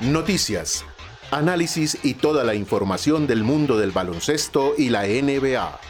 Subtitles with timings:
[0.00, 0.84] Noticias,
[1.30, 5.80] análisis y toda la información del mundo del baloncesto y la NBA.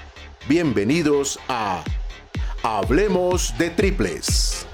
[0.49, 1.83] Bienvenidos a
[2.63, 4.69] Hablemos de Triples.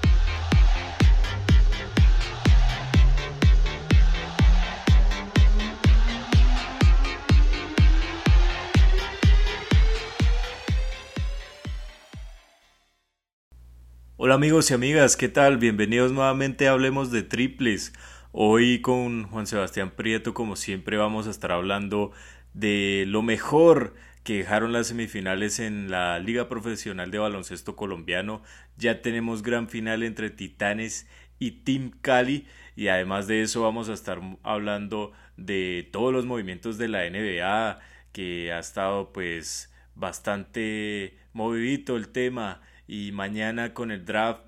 [14.15, 15.57] Hola amigos y amigas, ¿qué tal?
[15.57, 17.93] Bienvenidos nuevamente a Hablemos de Triples.
[18.35, 22.11] Hoy con Juan Sebastián Prieto, como siempre, vamos a estar hablando
[22.55, 28.41] de lo mejor que dejaron las semifinales en la Liga Profesional de Baloncesto Colombiano.
[28.75, 33.93] Ya tenemos gran final entre Titanes y Team Cali y además de eso vamos a
[33.93, 37.81] estar hablando de todos los movimientos de la NBA
[38.13, 44.41] que ha estado pues bastante movidito el tema y mañana con el draft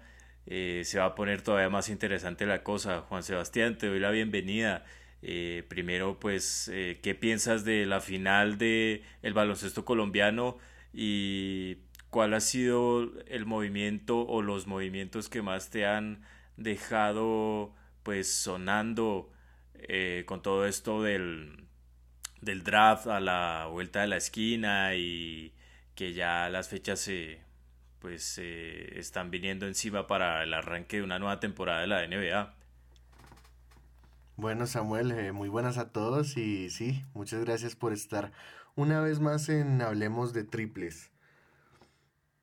[0.48, 3.02] eh, se va a poner todavía más interesante la cosa.
[3.02, 4.86] Juan Sebastián, te doy la bienvenida.
[5.22, 10.58] Eh, primero, pues, eh, ¿qué piensas de la final de el baloncesto colombiano
[10.94, 16.23] y cuál ha sido el movimiento o los movimientos que más te han
[16.58, 19.31] dejado, pues, sonando
[20.25, 21.67] con todo esto del,
[22.42, 25.53] del draft a la vuelta de la esquina y
[25.95, 27.45] que ya las fechas se
[28.06, 32.53] pues eh, están viniendo encima para el arranque de una nueva temporada de la NBA.
[34.38, 38.31] Bueno Samuel, eh, muy buenas a todos y sí, muchas gracias por estar
[38.76, 41.09] una vez más en Hablemos de Triples.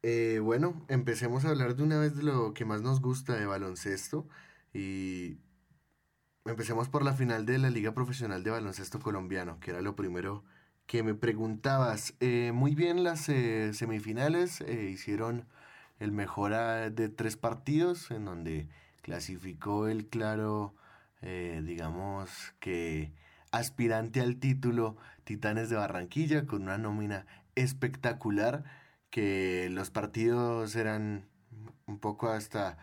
[0.02, 3.46] Eh, bueno, empecemos a hablar de una vez de lo que más nos gusta de
[3.46, 4.26] baloncesto
[4.74, 5.36] y
[6.44, 10.42] empecemos por la final de la Liga Profesional de Baloncesto Colombiano, que era lo primero
[10.92, 12.12] que me preguntabas.
[12.20, 15.46] Eh, muy bien las eh, semifinales, eh, hicieron
[16.00, 16.52] el mejor
[16.92, 18.68] de tres partidos en donde
[19.00, 20.74] clasificó el claro,
[21.22, 23.10] digamos que
[23.52, 27.24] aspirante al título Titanes de Barranquilla con una nómina
[27.54, 28.64] espectacular
[29.08, 31.24] que los partidos eran
[31.86, 32.76] un poco hasta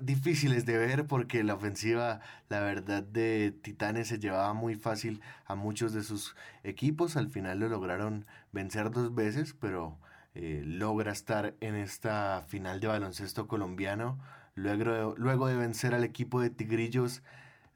[0.00, 5.54] difíciles de ver porque la ofensiva, la verdad, de Titanes se llevaba muy fácil a
[5.54, 7.16] muchos de sus equipos.
[7.16, 9.98] Al final lo lograron vencer dos veces, pero
[10.34, 14.18] eh, logra estar en esta final de baloncesto colombiano.
[14.54, 17.22] Luego, luego de vencer al equipo de Tigrillos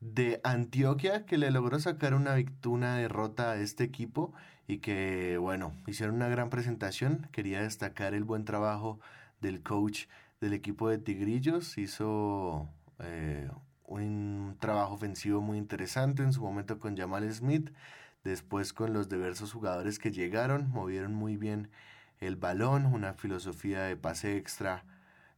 [0.01, 2.35] de Antioquia, que le logró sacar una,
[2.67, 4.35] una derrota a este equipo
[4.67, 7.29] y que, bueno, hicieron una gran presentación.
[7.33, 9.01] Quería destacar el buen trabajo
[9.41, 10.07] del coach
[10.43, 11.79] del equipo de Tigrillos.
[11.79, 13.49] Hizo eh,
[13.87, 17.71] un trabajo ofensivo muy interesante en su momento con Jamal Smith.
[18.25, 21.71] Después con los diversos jugadores que llegaron, movieron muy bien
[22.21, 24.85] el balón, una filosofía de pase extra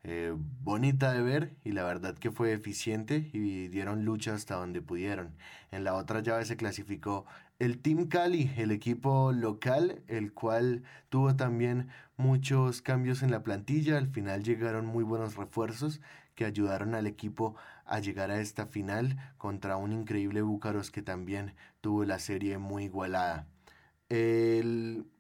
[0.05, 4.83] eh, bonita de ver y la verdad que fue eficiente y dieron lucha hasta donde
[4.83, 5.35] pudieron.
[5.71, 7.27] En la otra llave se clasificó
[7.59, 13.99] el Team Cali, el equipo local, el cual tuvo también muchos cambios en la plantilla.
[13.99, 16.01] Al final llegaron muy buenos refuerzos
[16.35, 17.55] que ayudaron al equipo
[17.87, 22.85] a llegar a esta final contra un increíble Búcaros que también tuvo la serie muy
[22.85, 23.47] igualada.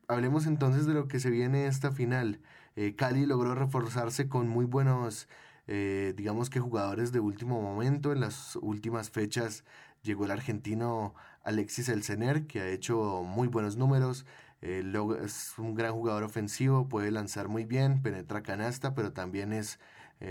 [0.07, 2.41] Hablemos entonces de lo que se viene esta final.
[2.77, 5.29] Eh, Cali logró reforzarse con muy buenos,
[5.67, 8.13] eh, digamos que jugadores de último momento.
[8.13, 9.65] En las últimas fechas
[10.03, 14.27] llegó el argentino Alexis Elsener, que ha hecho muy buenos números.
[14.63, 14.83] Eh,
[15.23, 19.79] es un gran jugador ofensivo, puede lanzar muy bien, penetra canasta, pero también es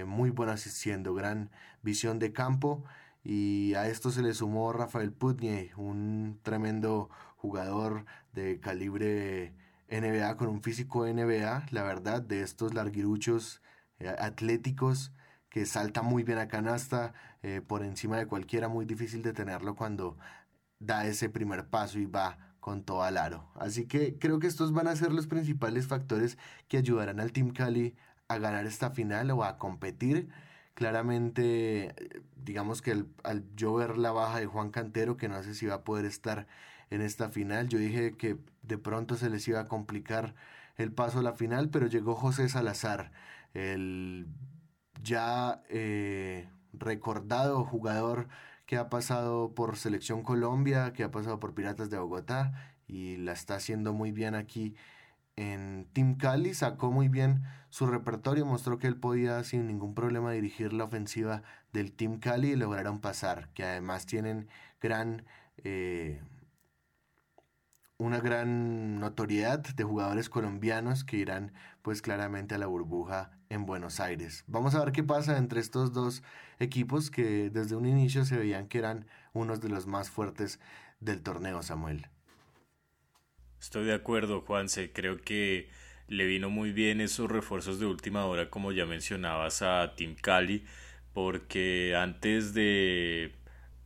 [0.08, 1.52] muy bueno asistiendo, gran
[1.84, 2.84] visión de campo.
[3.24, 9.54] Y a esto se le sumó Rafael Putney, un tremendo jugador de calibre
[9.90, 13.62] NBA con un físico NBA, la verdad, de estos larguiruchos
[14.00, 15.12] eh, atléticos
[15.50, 17.14] que salta muy bien a canasta,
[17.44, 20.18] eh, por encima de cualquiera, muy difícil de tenerlo cuando
[20.86, 23.50] da ese primer paso y va con todo al aro.
[23.56, 27.52] Así que creo que estos van a ser los principales factores que ayudarán al Team
[27.52, 27.96] Cali
[28.28, 30.30] a ganar esta final o a competir.
[30.74, 31.94] Claramente,
[32.36, 35.76] digamos que al yo ver la baja de Juan Cantero, que no sé si va
[35.76, 36.48] a poder estar
[36.90, 37.68] en esta final.
[37.68, 40.36] Yo dije que de pronto se les iba a complicar
[40.78, 43.12] el paso a la final, pero llegó José Salazar,
[43.54, 44.28] el
[45.04, 48.28] ya eh, recordado jugador
[48.66, 53.34] que ha pasado por Selección Colombia, que ha pasado por Piratas de Bogotá y la
[53.34, 54.76] está haciendo muy bien aquí
[55.36, 60.32] en Team Cali, sacó muy bien su repertorio, mostró que él podía sin ningún problema
[60.32, 64.48] dirigir la ofensiva del Team Cali y lograron pasar, que además tienen
[64.82, 65.26] gran...
[65.58, 66.22] Eh,
[67.98, 74.00] una gran notoriedad de jugadores colombianos que irán pues claramente a la burbuja en Buenos
[74.00, 74.44] Aires.
[74.48, 76.24] Vamos a ver qué pasa entre estos dos
[76.60, 80.60] equipos que desde un inicio se veían que eran unos de los más fuertes
[81.00, 82.08] del torneo, Samuel.
[83.62, 84.92] Estoy de acuerdo, Juanse.
[84.92, 85.70] Creo que
[86.08, 90.66] le vino muy bien esos refuerzos de última hora, como ya mencionabas, a Team Cali,
[91.14, 93.36] porque antes de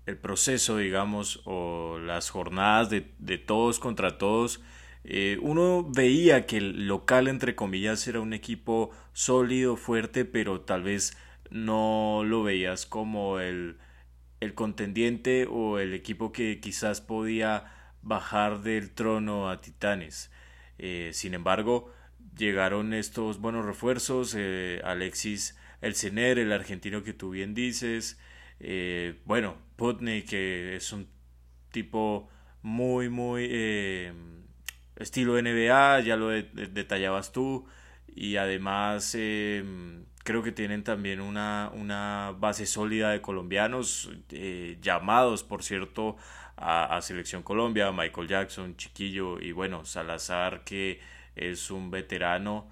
[0.06, 4.62] el proceso, digamos, o las jornadas de, todos contra todos,
[5.04, 10.84] eh, uno veía que el local, entre comillas, era un equipo sólido, fuerte, pero tal
[10.84, 11.18] vez
[11.50, 13.78] no lo veías como el,
[14.42, 17.66] el contendiente o el equipo que quizás podía
[18.02, 20.32] bajar del trono a Titanes.
[20.78, 21.94] Eh, sin embargo,
[22.38, 28.20] llegaron estos buenos refuerzos, eh, Alexis El Cener, el argentino que tú bien dices,
[29.26, 31.08] bueno, Putney, que es un
[31.72, 32.30] tipo
[32.62, 33.48] muy, muy
[34.98, 37.66] estilo NBA, ya lo detallabas tú,
[38.08, 39.64] y además eh,
[40.24, 44.10] creo que tienen también una, una base sólida de colombianos,
[44.82, 46.18] llamados, por cierto,
[46.58, 51.00] a, Selección Colombia, Michael Jackson, Chiquillo, y bueno, Salazar, que
[51.36, 52.70] es un veterano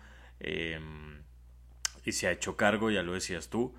[2.06, 3.75] y se ha hecho cargo, ya lo decías tú.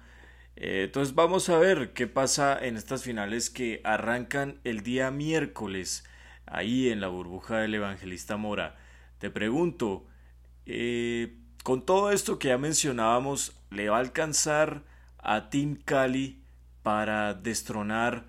[0.56, 6.04] Eh, entonces vamos a ver qué pasa en estas finales que arrancan el día miércoles
[6.46, 8.76] ahí en la burbuja del evangelista Mora.
[9.18, 10.06] Te pregunto,
[10.64, 14.82] eh, con todo esto que ya mencionábamos, ¿le va a alcanzar
[15.18, 16.42] a Team Cali
[16.82, 18.26] para destronar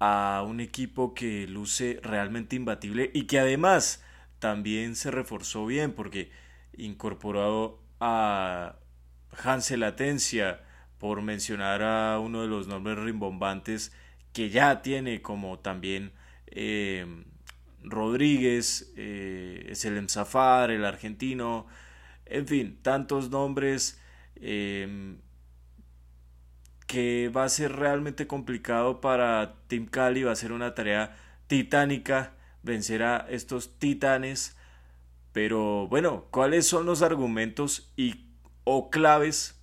[0.00, 4.02] a un equipo que luce realmente imbatible y que además
[4.40, 6.32] también se reforzó bien porque
[6.76, 8.76] incorporado a
[9.44, 10.60] Hansel Atencia,
[10.98, 13.92] por mencionar a uno de los nombres rimbombantes
[14.32, 16.12] que ya tiene como también
[16.46, 17.24] eh,
[17.84, 21.66] Rodríguez, eh, Selem Zafar, el argentino,
[22.26, 24.00] en fin, tantos nombres
[24.36, 25.16] eh,
[26.86, 32.34] que va a ser realmente complicado para Team Cali, va a ser una tarea titánica
[32.62, 34.56] vencer a estos titanes,
[35.32, 38.26] pero bueno, ¿cuáles son los argumentos y
[38.64, 39.60] o claves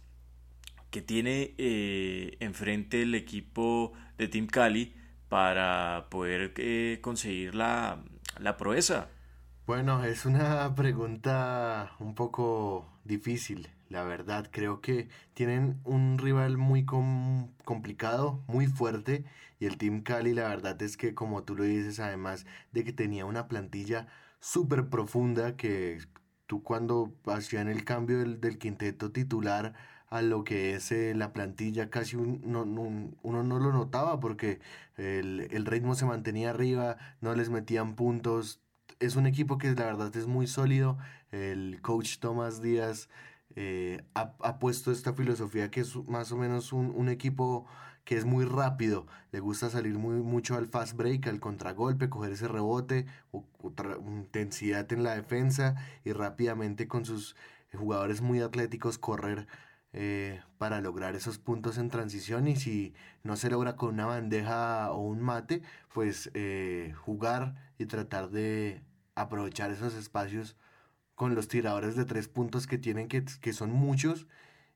[0.90, 4.96] que tiene eh, enfrente el equipo de Team Cali
[5.30, 8.04] para poder eh, conseguir la,
[8.40, 9.10] la proeza?
[9.66, 14.50] Bueno, es una pregunta un poco difícil, la verdad.
[14.52, 19.26] Creo que tienen un rival muy complicado, muy fuerte.
[19.60, 22.94] Y el Team Cali, la verdad es que, como tú lo dices, además de que
[22.94, 24.08] tenía una plantilla
[24.40, 26.00] súper profunda, que
[26.48, 29.76] tú cuando hacían el cambio del quinteto titular
[30.10, 34.60] a lo que es eh, la plantilla, casi uno no lo notaba porque
[34.98, 38.62] el, ritmo se mantenía arriba, no les metían puntos.
[39.00, 40.98] Es un equipo que la verdad es muy sólido.
[41.32, 43.10] El coach Tomás Díaz
[43.56, 47.66] eh, ha, puesto esta filosofía que es más o menos un, equipo
[48.04, 52.32] que es muy rápido, le gusta salir muy, mucho al fast break, al contragolpe, coger
[52.32, 53.06] ese rebote,
[54.08, 57.36] intensidad en la defensa y rápidamente con sus
[57.74, 59.48] jugadores muy atléticos correr
[59.94, 62.94] eh, para lograr esos puntos en transición y si
[63.24, 65.62] no se logra con una bandeja o un mate,
[65.94, 68.84] pues eh, jugar y tratar de
[69.16, 70.56] aprovechar esos espacios
[71.16, 74.28] con los tiradores de tres puntos que tienen, que, que son muchos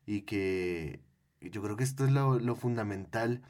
[0.06, 1.02] y que
[1.42, 3.42] yo creo que esto es lo, lo fundamental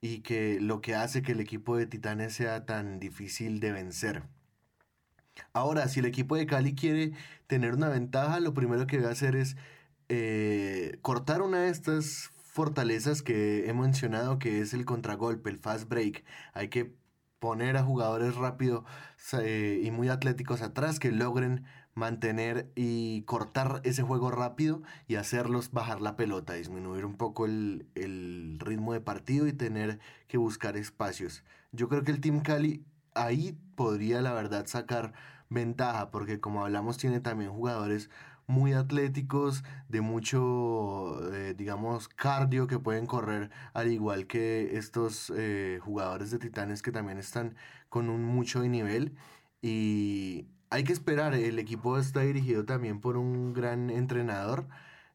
[0.00, 4.22] y que lo que hace que el equipo de Titanes sea tan difícil de vencer.
[5.52, 7.12] Ahora, si el equipo de Cali quiere
[7.46, 9.56] tener una ventaja, lo primero que debe hacer es
[10.12, 15.88] eh, cortar una de estas fortalezas que he mencionado, que es el contragolpe, el fast
[15.88, 16.24] break.
[16.52, 16.96] Hay que
[17.38, 18.84] poner a jugadores rápido
[19.40, 21.64] eh, y muy atléticos atrás que logren
[21.94, 27.86] mantener y cortar ese juego rápido y hacerlos bajar la pelota, disminuir un poco el,
[28.58, 31.44] ritmo de partido y tener que buscar espacios.
[31.70, 35.12] Yo creo que el Team Cali ahí podría la verdad sacar
[35.50, 38.10] ventaja porque como hablamos tiene también jugadores
[38.50, 45.78] muy atléticos, de mucho, eh, digamos, cardio que pueden correr, al igual que estos eh,
[45.82, 47.54] jugadores de Titanes que también están
[47.88, 49.14] con un mucho nivel.
[49.62, 54.66] Y hay que esperar, el equipo está dirigido también por un gran entrenador,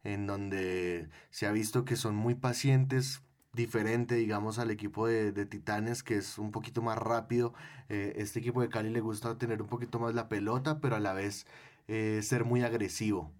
[0.03, 3.21] en donde se ha visto que son muy pacientes,
[3.53, 7.53] diferente, digamos, al equipo de, Titanes, que es un poquito más rápido.
[7.89, 10.99] Eh, este equipo de Cali le gusta tener un poquito más la pelota, pero a
[10.99, 11.47] la vez
[11.87, 13.31] eh, ser muy agresivo.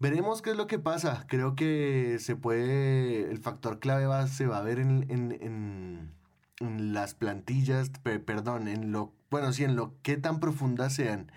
[0.00, 1.26] Veremos qué es lo que pasa.
[1.28, 6.12] Creo que se puede, el factor clave va, se va a ver en,
[6.60, 7.90] las plantillas,
[8.24, 11.30] perdón, en lo, bueno, sí, en lo que tan profundas sean,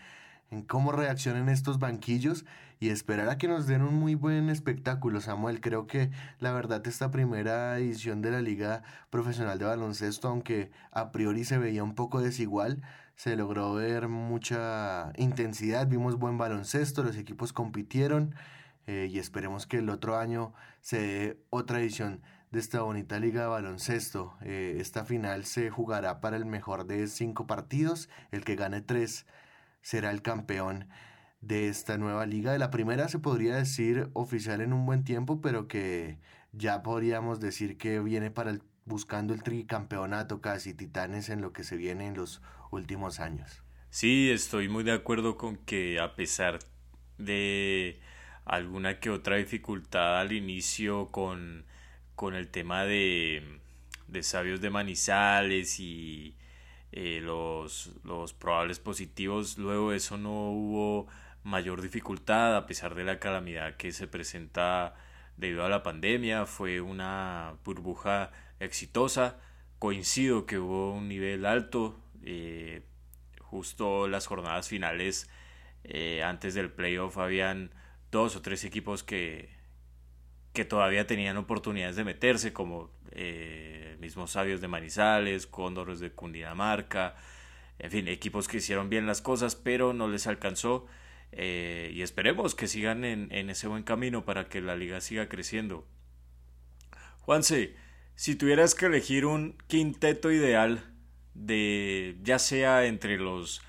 [0.52, 2.46] en cómo reaccionen estos banquillos
[2.82, 5.62] y esperar a que nos den un muy buen espectáculo, Samuel.
[5.62, 6.10] Creo que
[6.40, 11.60] la verdad esta primera edición de la Liga Profesional de Baloncesto, aunque a priori se
[11.60, 12.82] veía un poco desigual,
[13.16, 18.34] se logró ver mucha intensidad, vimos buen baloncesto, los equipos compitieron
[18.88, 23.42] eh, y esperemos que el otro año se dé otra edición de esta bonita liga
[23.42, 24.36] de baloncesto.
[24.42, 29.28] Eh, esta final se jugará para el mejor de cinco partidos, el que gane tres
[29.84, 30.88] será el campeón
[31.42, 32.52] de esta nueva liga.
[32.52, 36.20] De la primera se podría decir oficial en un buen tiempo, pero que
[36.54, 41.64] ya podríamos decir que viene para el, buscando el tricampeonato casi Titanes en lo que
[41.64, 43.64] se viene en los últimos años.
[43.90, 46.60] Sí, estoy muy de acuerdo con que a pesar
[47.18, 48.00] de
[48.46, 51.66] alguna que otra dificultad al inicio con,
[52.16, 53.60] con el tema de,
[54.08, 56.38] de sabios de Manizales y
[56.92, 61.08] eh, los, los probables positivos, luego eso no hubo
[61.44, 64.96] mayor dificultad a pesar de la calamidad que se presenta
[65.38, 66.46] debido a la pandemia.
[66.46, 69.40] Fue una burbuja exitosa.
[69.80, 72.00] Coincido que hubo un nivel alto.
[72.24, 72.84] Eh,
[73.40, 75.30] justo las jornadas finales
[75.84, 77.72] eh, antes del playoff habían
[78.12, 79.50] dos o tres equipos que,
[80.54, 87.16] que todavía tenían oportunidades de meterse, como eh, mismos Sabios de Manizales, Cóndores de Cundinamarca,
[87.80, 90.86] en fin, equipos que hicieron bien las cosas, pero no les alcanzó.
[91.32, 95.88] Eh, y esperemos que sigan en, ese buen camino para que la liga siga creciendo.
[97.22, 97.76] Juanse,
[98.16, 100.84] si tuvieras que elegir un quinteto ideal
[101.34, 103.62] de ya sea entre los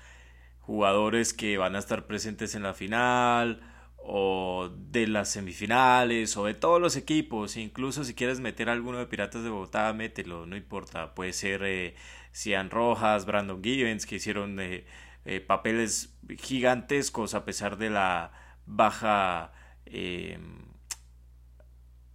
[0.59, 3.61] jugadores que van a estar presentes en la final
[3.97, 9.05] o de las semifinales o de todos los equipos, incluso si quieres meter alguno de
[9.05, 11.95] Piratas de Bogotá, mételo, no importa, puede ser eh,
[12.33, 14.85] Cian Rojas, Brandon Givens, que hicieron eh,
[15.25, 18.31] eh, papeles gigantescos a pesar de la
[18.65, 19.51] baja
[19.85, 20.39] eh,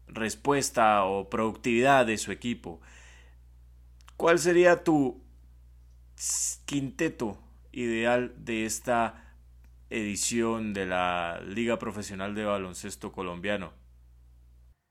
[0.07, 2.81] respuesta o productividad de su equipo.
[4.17, 5.23] ¿Cuál sería tu
[6.65, 7.38] quinteto
[7.73, 9.37] ideal de esta
[9.91, 13.73] edición de la Liga Profesional de Baloncesto Colombiano?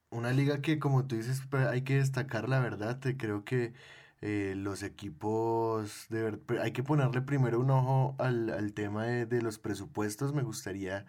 [0.10, 3.00] Una liga que, como tú dices, hay que destacar la verdad.
[3.18, 3.74] Creo que
[4.22, 9.42] eh, los equipos, de hay que ponerle primero un ojo al, al tema de, de,
[9.42, 10.34] los presupuestos.
[10.34, 11.06] Me gustaría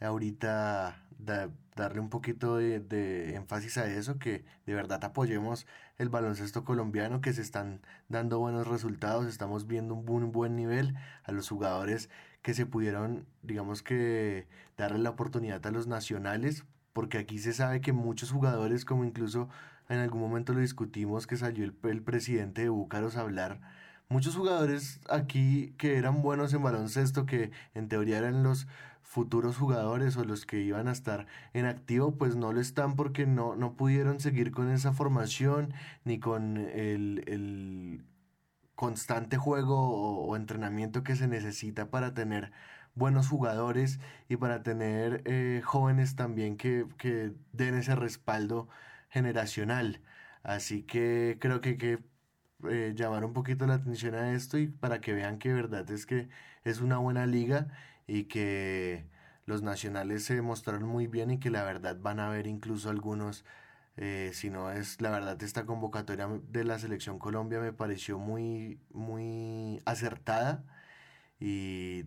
[0.00, 1.04] ahorita
[1.76, 5.66] darle un poquito de, de, énfasis a eso, que de verdad apoyemos
[5.98, 10.94] el baloncesto colombiano, que se están dando buenos resultados, estamos viendo un buen, buen nivel
[11.24, 12.08] a los jugadores
[12.42, 14.46] que se pudieron, digamos que,
[14.76, 19.48] darle la oportunidad a los nacionales, porque aquí se sabe que muchos jugadores, como incluso
[19.88, 23.60] en algún momento lo discutimos que salió el, presidente de Búcaros a hablar.
[24.08, 28.66] Muchos jugadores aquí que eran buenos en baloncesto, que en teoría eran los
[29.02, 33.26] futuros jugadores o los que iban a estar en activo, pues no lo están porque
[33.26, 35.72] no, no pudieron seguir con esa formación
[36.04, 38.04] ni con el, el
[38.74, 42.52] constante juego o, entrenamiento que se necesita para tener
[42.94, 48.68] buenos jugadores y para tener eh, jóvenes también que, que den ese respaldo
[49.08, 50.02] generacional.
[50.42, 51.98] Así que creo que hay que
[52.68, 56.06] eh, llamar un poquito la atención a esto y para que vean que verdad es
[56.06, 56.28] que
[56.64, 57.68] es una buena liga
[58.06, 59.06] y que
[59.46, 63.44] los nacionales se mostraron muy bien y que la verdad van a ver incluso algunos,
[63.96, 68.80] eh, si no es la verdad esta convocatoria de la selección Colombia me pareció muy,
[68.90, 70.64] muy acertada
[71.40, 72.04] y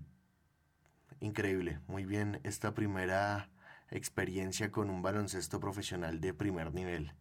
[1.20, 3.50] increíble, muy bien esta primera
[3.92, 7.14] experiencia con un baloncesto profesional de primer nivel.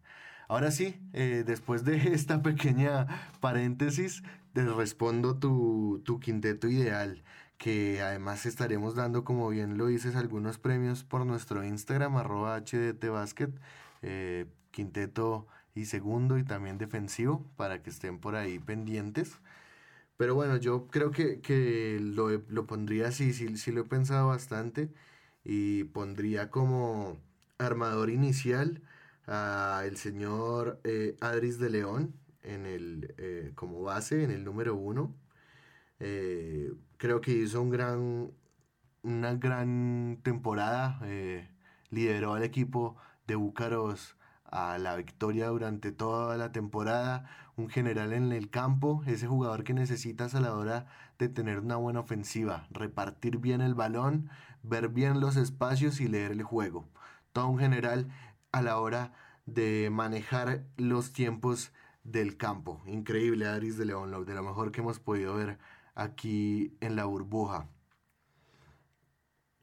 [0.47, 3.07] Ahora sí, eh, después de esta pequeña
[3.39, 4.23] paréntesis,
[4.53, 7.23] te respondo tu, tu quinteto ideal,
[7.57, 13.51] que además estaremos dando, como bien lo dices, algunos premios por nuestro Instagram, arroba HDTBasket,
[14.01, 19.39] eh, quinteto y segundo y también defensivo, para que estén por ahí pendientes.
[20.17, 24.27] Pero bueno, yo creo que, que lo, lo, pondría así, sí, sí lo he pensado
[24.27, 24.91] bastante
[25.43, 27.17] y pondría como
[27.57, 28.81] armador inicial
[29.27, 34.75] a el señor eh, Adris de León en el, eh, como base en el número
[34.75, 35.15] uno.
[35.99, 38.31] Eh, creo que hizo un gran,
[39.03, 40.99] una gran temporada,
[41.89, 44.15] lideró al equipo de Búcaros
[44.51, 49.73] a la victoria durante toda la temporada, un general en el campo, ese jugador que
[49.73, 50.87] necesitas a la hora
[51.19, 54.29] de tener una buena ofensiva, repartir bien el balón,
[54.63, 56.87] ver bien los espacios y leer el juego.
[57.33, 58.09] Todo un general
[58.51, 59.13] a la hora
[59.45, 61.71] de manejar los tiempos
[62.03, 62.81] del campo.
[62.85, 65.59] Increíble Adris de León, de lo mejor que hemos podido ver
[65.95, 67.69] aquí en la burbuja.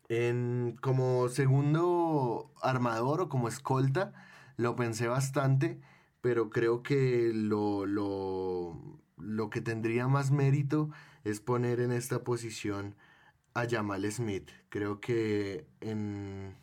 [0.09, 4.15] En, como segundo armador o como escolta,
[4.57, 5.81] lo pensé bastante,
[6.21, 10.91] pero creo que lo, lo, lo que tendría más mérito
[11.25, 12.97] es poner en esta posición
[13.55, 14.51] a Jamal Smith.
[14.69, 16.57] Creo que en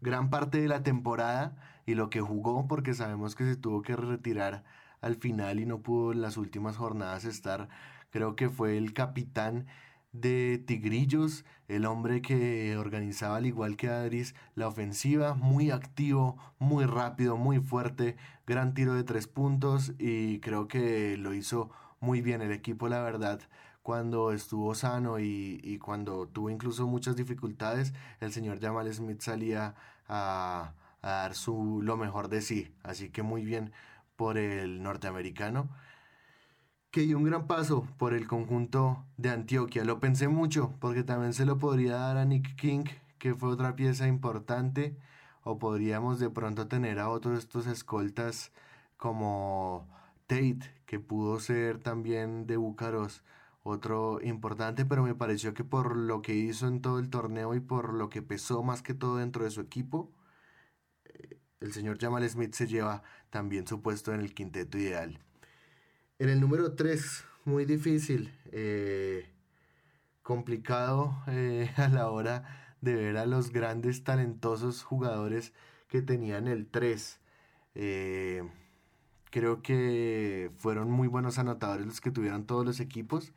[0.00, 3.96] gran parte de la temporada y lo que jugó, porque sabemos que se tuvo que
[3.96, 4.64] retirar
[5.00, 7.68] al final y no pudo en las últimas jornadas estar,
[8.10, 9.66] creo que fue el capitán
[10.12, 16.84] de Tigrillos, el hombre que organizaba al igual que Adris la ofensiva, muy activo, muy
[16.84, 22.42] rápido, muy fuerte, gran tiro de tres puntos y creo que lo hizo muy bien
[22.42, 23.40] el equipo, la verdad
[23.82, 29.74] cuando estuvo sano y, cuando tuvo incluso muchas dificultades, el señor Jamal Smith salía
[30.08, 32.74] a, dar su, lo mejor de sí.
[32.82, 33.72] Así que muy bien
[34.16, 35.70] por el norteamericano
[36.90, 39.84] que dio un gran paso por el conjunto de Antioquia.
[39.84, 42.84] Lo pensé mucho porque también se lo podría dar a Nick King,
[43.18, 44.96] que fue otra pieza importante,
[45.42, 48.52] o podríamos de pronto tener a otros estos escoltas
[48.96, 49.88] como
[50.26, 53.22] Tate, que pudo ser también de Búcaros
[53.62, 57.60] otro importante, pero me pareció que por lo que hizo en todo el torneo y
[57.60, 60.12] por lo que pesó más que todo dentro de su equipo,
[61.04, 65.18] eh, el señor Jamal Smith se lleva también su puesto en el quinteto ideal.
[66.18, 69.30] En el número 3, muy difícil, eh,
[70.22, 75.52] complicado eh, a la hora de ver a los grandes, talentosos jugadores
[75.88, 77.20] que tenían el 3.
[79.30, 83.32] Creo que fueron muy buenos anotadores los que tuvieron todos los equipos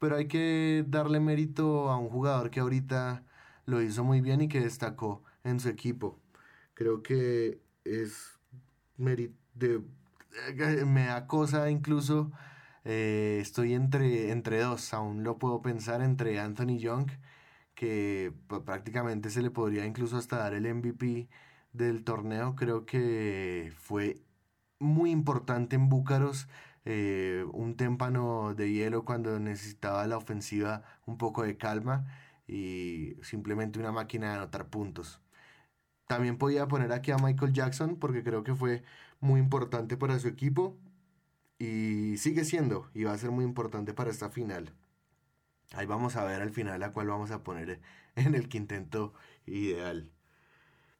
[0.00, 3.22] pero hay que darle mérito a un jugador que ahorita
[3.66, 6.18] lo hizo muy bien y que destacó en su equipo.
[6.74, 8.38] Creo que es
[8.96, 9.82] de,
[10.48, 12.32] eh, me da cosa incluso
[12.84, 17.10] eh, estoy entre, entre dos, aún lo puedo pensar entre Anthony Young,
[17.74, 18.32] que
[18.64, 21.28] prácticamente se le podría incluso hasta dar el MVP
[21.72, 24.22] del torneo, creo que fue
[24.80, 26.48] muy importante en Búcaros
[26.84, 32.06] eh, un témpano de hielo cuando necesitaba la ofensiva un poco de calma
[32.48, 35.20] y simplemente una máquina de anotar puntos.
[36.08, 38.82] También podía poner aquí a Michael Jackson porque creo que fue
[39.20, 40.76] muy importante para su equipo
[41.58, 44.72] y sigue siendo y va a ser muy importante para esta final.
[45.72, 47.80] Ahí vamos a ver al final a cuál vamos a poner
[48.16, 49.14] en el quinteto
[49.46, 50.10] ideal.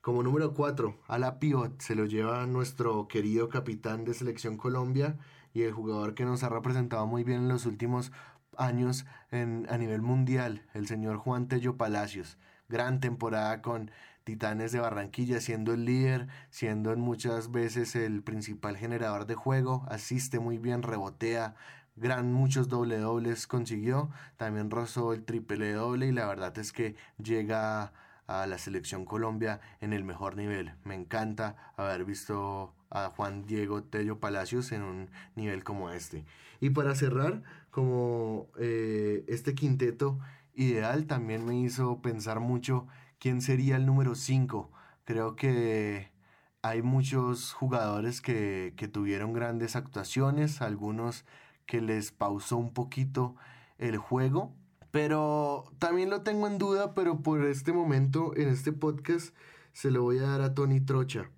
[0.01, 5.19] Como número 4, a la pivot se lo lleva nuestro querido capitán de Selección Colombia,
[5.53, 8.11] y el jugador que nos ha representado muy bien en los últimos
[8.57, 12.39] años en, a nivel mundial, el señor Juan Tello Palacios.
[12.71, 13.91] Gran temporada con
[14.25, 20.41] Titanes de Barranquilla, siendo el líder, siendo muchas veces el principal generador de juego, asiste
[20.41, 21.57] muy bien, rebotea,
[21.97, 24.09] gran muchos doble dobles consiguió,
[24.39, 27.93] también rozó el triple doble y la verdad es que llega
[28.31, 30.73] a la selección Colombia en el mejor nivel.
[30.85, 36.25] Me encanta haber visto a Juan Diego Tello Palacios en un nivel como este.
[36.61, 40.19] Y para cerrar, como eh, este quinteto
[40.55, 42.87] ideal también me hizo pensar mucho
[43.19, 44.71] quién sería el número 5.
[45.05, 46.13] Creo que
[46.63, 51.25] hay muchos jugadores que, que tuvieron grandes actuaciones, algunos
[51.67, 53.35] que les pausó un poquito
[53.79, 54.53] el juego,
[54.91, 59.35] pero también lo tengo en duda, pero por este momento en este podcast
[59.73, 61.31] se lo voy a dar a Tony Trocha.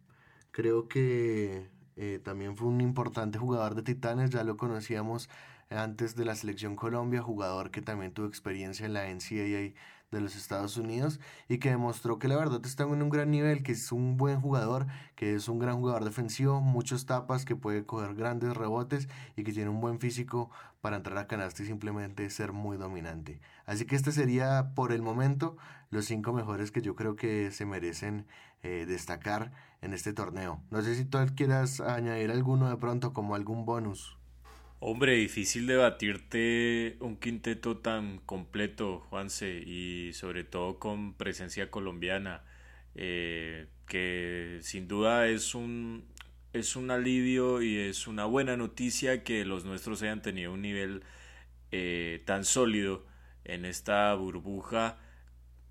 [0.50, 5.28] Creo que eh, también fue un importante jugador de Titanes, ya lo conocíamos
[5.70, 9.74] antes de la selección Colombia, jugador que también tuvo experiencia en la NCAA
[10.12, 13.62] de los Estados Unidos y que demostró que la verdad está en un gran nivel,
[13.62, 17.85] que es un buen jugador, que es un gran jugador defensivo, muchos tapas, que puede
[17.85, 22.29] coger grandes rebotes y que tiene un buen físico para entrar a canasta y simplemente
[22.31, 23.40] ser muy dominante.
[23.66, 25.57] Así que este sería por el momento
[25.90, 28.27] los cinco mejores que yo creo que se merecen
[28.62, 30.61] eh, destacar en este torneo.
[30.70, 34.18] No sé si tú quieras añadir alguno de pronto como algún bonus.
[34.85, 42.42] Hombre, difícil debatirte un quinteto tan completo, Juanse, y sobre todo con presencia colombiana,
[42.97, 46.05] eh, que sin duda es un,
[46.53, 51.05] es un alivio y es una buena noticia que los nuestros hayan tenido un nivel
[51.71, 53.07] eh, tan sólido
[53.45, 54.99] en esta burbuja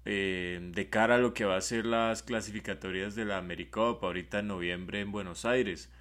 [0.06, 4.40] eh, de cara a lo que va a ser las clasificatorias de la AmeriCup ahorita
[4.40, 5.92] en noviembre en Buenos Aires.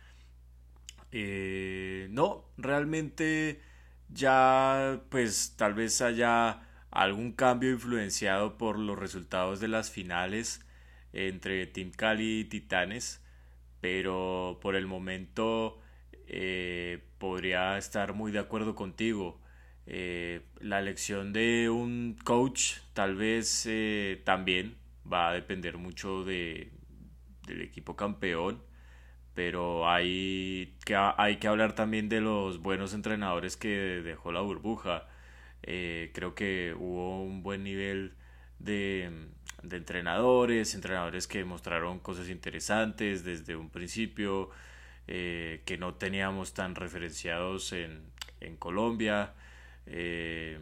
[1.12, 3.60] Eh, no, realmente
[4.08, 10.64] ya pues tal vez haya algún cambio influenciado por los resultados de las finales
[11.12, 13.22] entre Team Cali y Titanes,
[13.80, 15.80] pero por el momento
[16.26, 19.40] eh, podría estar muy de acuerdo contigo.
[19.86, 24.76] Eh, la elección de un coach tal vez eh, también
[25.10, 26.70] va a depender mucho de,
[27.46, 28.62] del equipo campeón,
[29.40, 33.70] pero hay que, hay que hablar también de los buenos entrenadores que
[34.04, 35.08] dejó la burbuja.
[35.62, 38.12] creo que hubo un buen nivel
[38.58, 39.10] de,
[39.62, 44.50] entrenadores, entrenadores que mostraron cosas interesantes desde un principio,
[45.06, 48.02] eh, que no teníamos tan referenciados en,
[48.40, 49.32] en Colombia.
[49.86, 50.60] Eh,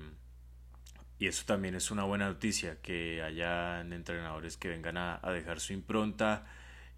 [1.18, 5.72] y eso también es una buena noticia, que hayan entrenadores que vengan a, dejar su
[5.72, 6.46] impronta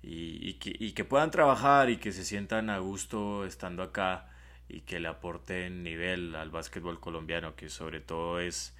[0.02, 4.28] y, que, puedan trabajar y que se sientan a gusto estando acá
[4.68, 8.74] y que le aporten nivel al básquetbol colombiano, que sobre todo es,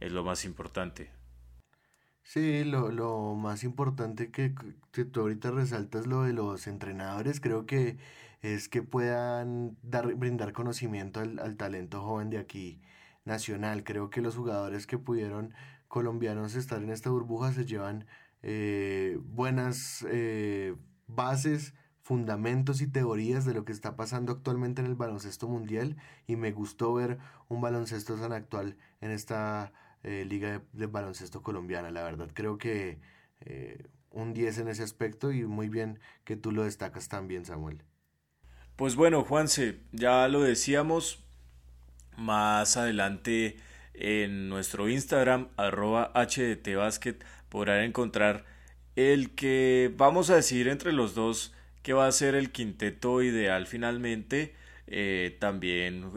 [0.00, 1.10] es lo más importante.
[2.22, 4.54] Sí, lo, lo más importante que,
[4.92, 7.98] que tú ahorita resaltas lo de los entrenadores, creo que
[8.40, 12.80] es que puedan dar, brindar conocimiento al, al talento joven de aquí
[13.24, 13.84] nacional.
[13.84, 15.54] Creo que los jugadores que pudieron
[15.88, 18.06] colombianos estar en esta burbuja se llevan
[18.46, 20.76] eh, buenas eh,
[21.06, 26.36] bases, fundamentos y teorías de lo que está pasando actualmente en el baloncesto mundial y
[26.36, 27.16] me gustó ver
[27.48, 31.90] un baloncesto tan actual en esta eh, Liga de, Baloncesto Colombiana.
[31.90, 33.00] La verdad, creo que
[34.10, 37.82] un 10 en ese aspecto y muy bien que tú lo destacas también, Samuel.
[38.76, 41.24] Pues bueno, Juanse, ya lo decíamos
[42.18, 43.56] más adelante
[43.94, 48.44] en nuestro Instagram, arroba HDTBasket, podrán encontrar
[48.96, 53.68] el que vamos a decir entre los dos que va a ser el quinteto ideal
[53.68, 54.56] finalmente.
[54.88, 56.10] Eh, también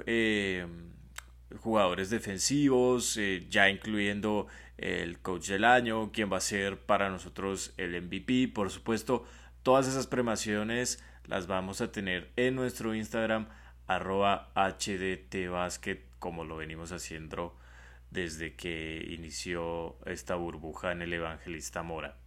[1.60, 4.48] jugadores defensivos, eh, ya incluyendo
[4.80, 8.48] el coach del año, quien va a ser para nosotros el MVP.
[8.48, 9.24] Por supuesto,
[9.62, 13.48] todas esas premaciones las vamos a tener en nuestro Instagram
[13.86, 17.56] arroba hdtbasket como lo venimos haciendo
[18.12, 22.18] desde que inició esta burbuja en el Evangelista Mora.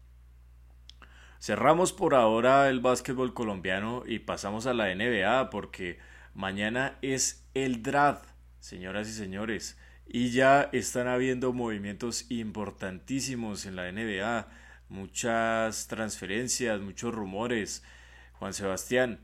[1.40, 5.99] Cerramos por ahora el básquetbol colombiano y pasamos a la NBA porque
[6.35, 9.79] mañana es el draft señoras y señores.
[10.07, 14.49] Y ya están habiendo movimientos importantísimos en la NBA,
[14.88, 17.83] muchas transferencias, muchos rumores.
[18.35, 19.21] Juan Sebastián,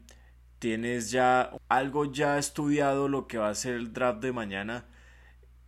[0.58, 4.84] ¿tienes ya algo ya estudiado lo que va a ser el draft de mañana?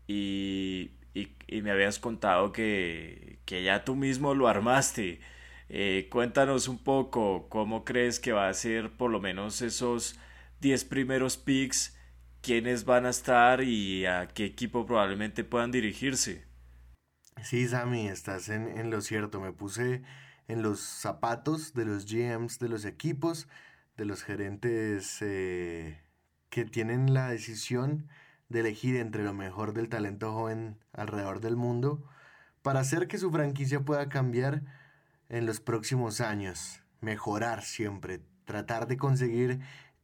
[0.09, 5.21] Y, y, me habías contado que, que, ya tú mismo lo armaste.
[5.69, 10.19] Eh, cuéntanos un poco cómo crees que va a ser por lo menos esos
[10.61, 11.95] 10 primeros picks
[12.41, 16.47] quiénes van a estar y a qué equipo probablemente puedan dirigirse.
[17.43, 19.41] Sí, Sammy, estás en, lo cierto.
[19.41, 20.03] Me puse
[20.49, 23.49] en los zapatos de los GMs de los equipos,
[23.97, 26.01] de los gerentes eh,
[26.49, 28.09] que tienen la decisión
[28.49, 32.03] de elegir entre lo mejor del talento joven alrededor del mundo
[32.63, 34.63] para hacer que su franquicia pueda cambiar
[35.29, 39.61] en los próximos años, mejorar siempre, tratar de conseguir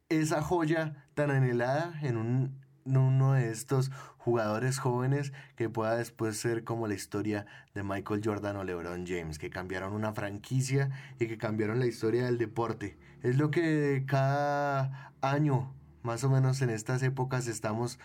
[0.09, 6.64] esa joya tan anhelada en un, uno de estos jugadores jóvenes que pueda después ser
[6.64, 11.38] como la historia de Michael Jordan o LeBron James, que cambiaron una franquicia y que
[11.38, 12.98] cambiaron la historia del deporte.
[13.22, 17.98] Es lo que cada año, más o menos en estas épocas, estamos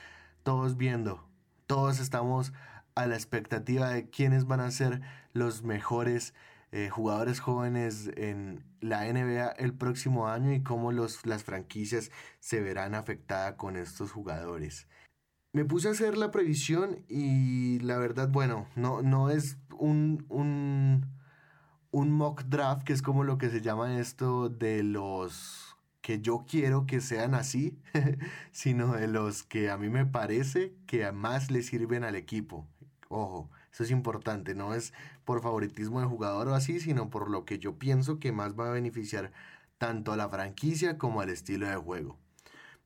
[0.43, 1.28] todos viendo.
[1.67, 2.54] Todos estamos
[2.95, 5.02] a la expectativa de quiénes van a ser
[5.34, 6.34] los mejores
[6.71, 12.62] eh, jugadores jóvenes en la NBA el próximo año y cómo los, las franquicias se
[12.62, 14.88] verán afectadas con estos jugadores.
[15.52, 21.08] Me puse a hacer la previsión y la verdad, bueno, no, no es un, un,
[21.89, 25.69] un mock draft, que es como lo que se llama esto de los
[26.10, 27.78] que yo quiero que sean así,
[28.52, 32.65] sino de los que a mí me parece que más le sirven al equipo.
[33.10, 34.91] Ojo, eso es importante, no es
[35.24, 38.69] por favoritismo de jugador o así, sino por lo que yo pienso que más va
[38.69, 39.32] a beneficiar
[39.78, 42.17] tanto a la franquicia como al estilo de juego.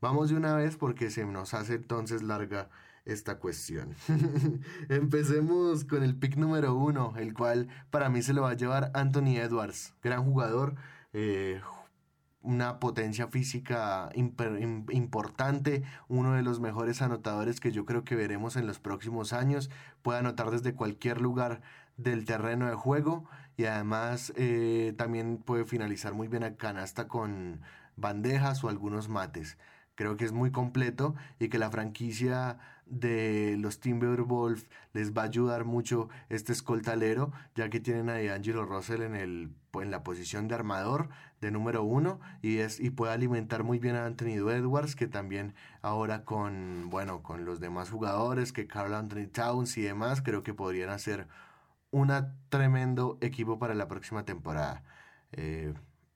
[0.02, 2.68] Vamos de una vez porque se nos hace entonces larga
[3.06, 3.96] esta cuestión.
[4.90, 8.92] Empecemos con el pick número uno, el cual para mí se lo va a llevar
[8.94, 10.76] Anthony Edwards, gran jugador,
[11.14, 11.62] eh,
[12.44, 18.68] una potencia física importante, uno de los mejores anotadores que yo creo que veremos en
[18.68, 19.70] los próximos años,
[20.02, 21.62] puede anotar desde cualquier lugar
[21.98, 23.26] del terreno de juego
[23.56, 27.62] y además eh, también puede finalizar muy bien a canasta con
[27.96, 29.58] bandejas o algunos mates.
[29.96, 35.26] creo que es muy completo y que la franquicia de los Timberwolves les va a
[35.26, 40.48] ayudar mucho este escoltalero, ya que tienen a D'Angelo Russell en, el, en la posición
[40.48, 41.10] de armador
[41.42, 45.54] de número uno y, es, y puede alimentar muy bien a Anthony Edwards, que también
[45.82, 50.54] ahora con, bueno, con los demás jugadores, que Carl Anthony Towns y demás, creo que
[50.54, 51.28] podrían hacer
[51.92, 52.12] un
[52.50, 54.84] tremendo equipo para la próxima temporada.
[55.32, 55.74] Eh,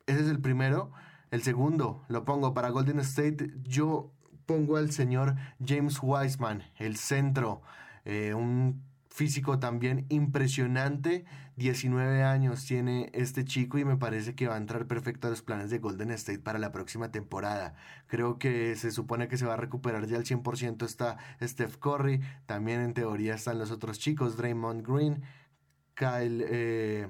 [0.08, 0.92] ese es el primero.
[1.30, 3.54] El segundo lo pongo para Golden State.
[3.64, 4.12] Yo
[4.48, 7.62] pongo al señor James Wiseman, el centro,
[8.06, 11.26] eh, un físico también impresionante.
[11.58, 15.42] 19 años tiene este chico y me parece que va a entrar perfecto a los
[15.42, 17.76] planes de Golden State para la próxima temporada.
[18.08, 22.22] Creo que se supone que se va a recuperar ya al 100% está Steph Curry,
[22.46, 25.24] también en teoría están los otros chicos, Draymond Green,
[25.96, 27.08] Kyle, eh,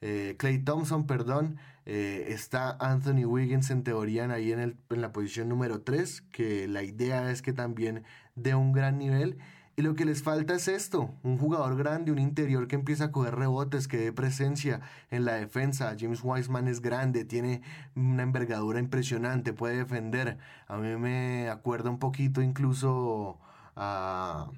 [0.00, 5.12] eh, Clay Thompson, perdón, eh, está Anthony Wiggins en teoría ahí en, el, en la
[5.12, 9.38] posición número 3, que la idea es que también dé un gran nivel.
[9.74, 13.12] Y lo que les falta es esto, un jugador grande, un interior que empieza a
[13.12, 15.96] coger rebotes, que dé presencia en la defensa.
[15.98, 17.62] James Wiseman es grande, tiene
[17.96, 20.36] una envergadura impresionante, puede defender.
[20.68, 23.40] A mí me acuerda un poquito incluso
[23.74, 24.50] a...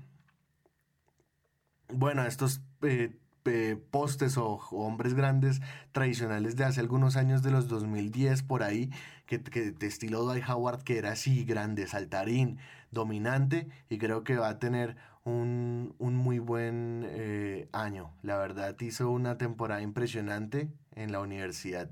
[1.93, 5.61] Bueno, estos eh, eh, postes o, hombres grandes
[5.93, 8.91] tradicionales de hace algunos años de los 2010 por ahí,
[9.27, 12.59] que, que de estilo Dwight Howard, que era así grande, saltarín,
[12.91, 18.13] dominante, y creo que va a tener un, un muy buen eh, año.
[18.23, 21.91] La verdad hizo una temporada impresionante en la universidad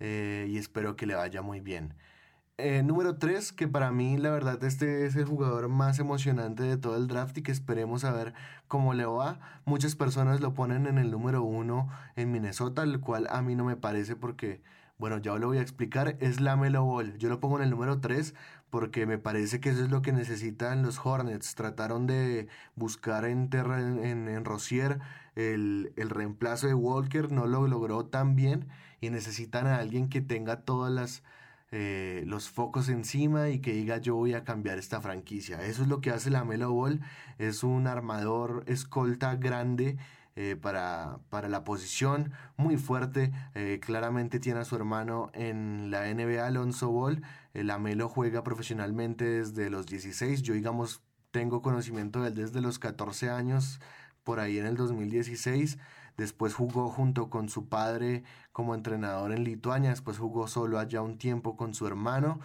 [0.00, 1.94] eh, y espero que le vaya muy bien.
[2.56, 6.76] Eh, número 3, que para mí la verdad este es el jugador más emocionante de
[6.76, 8.32] todo el draft y que esperemos a ver
[8.68, 9.40] cómo le va.
[9.64, 13.64] Muchas personas lo ponen en el número 1 en Minnesota, el cual a mí no
[13.64, 14.62] me parece porque,
[14.98, 17.18] bueno, ya lo voy a explicar, es la Melo Ball.
[17.18, 18.34] Yo lo pongo en el número 3
[18.70, 21.56] porque me parece que eso es lo que necesitan los Hornets.
[21.56, 25.00] Trataron de buscar en, en, en Rosier
[25.34, 28.68] el, el reemplazo de Walker, no lo logró tan bien
[29.00, 31.22] y necesitan a alguien que tenga todas las
[31.76, 35.60] eh, los focos encima y que diga yo voy a cambiar esta franquicia.
[35.66, 37.00] Eso es lo que hace la Melo Ball.
[37.38, 39.96] Es un armador escolta grande.
[40.36, 43.32] Eh, para, para, la posición muy fuerte.
[43.54, 47.22] Eh, claramente tiene a su hermano en la NBA, Alonso Ball.
[47.54, 50.42] El Amelo juega profesionalmente desde los 16.
[50.42, 53.80] Yo, digamos, tengo conocimiento de él desde los 14 años,
[54.22, 55.78] por ahí en el 2016.
[56.16, 58.22] Después jugó junto con su padre
[58.52, 59.90] como entrenador en Lituania.
[59.90, 62.40] Después jugó solo allá un tiempo con su hermano,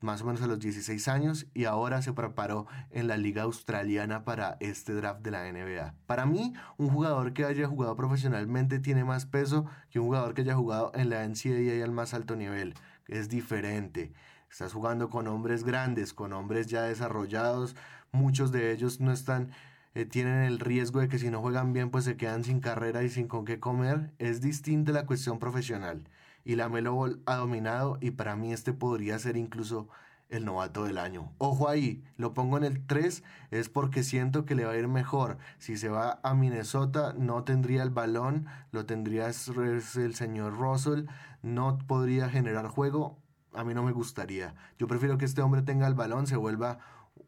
[0.00, 1.46] más o menos a los 16 años.
[1.52, 5.94] Y ahora se preparó en la liga australiana para este draft de la NBA.
[6.06, 10.42] Para mí, un jugador que haya jugado profesionalmente tiene más peso que un jugador que
[10.42, 12.74] haya jugado en la NCAA al más alto nivel.
[13.08, 14.12] Es diferente.
[14.50, 17.74] Estás jugando con hombres grandes, con hombres ya desarrollados.
[18.10, 19.50] Muchos de ellos no están
[19.94, 23.02] eh, tienen el riesgo de que si no juegan bien pues se quedan sin carrera
[23.02, 26.08] y sin con qué comer, es distinta la cuestión profesional.
[26.44, 29.88] Y la Melo ha dominado y para mí este podría ser incluso
[30.32, 31.30] el novato del año.
[31.38, 34.88] Ojo ahí, lo pongo en el 3, es porque siento que le va a ir
[34.88, 35.36] mejor.
[35.58, 41.04] Si se va a Minnesota, no tendría el balón, lo tendría el señor Russell,
[41.42, 43.18] no podría generar juego.
[43.52, 44.54] A mí no me gustaría.
[44.78, 46.78] Yo prefiero que este hombre tenga el balón, se vuelva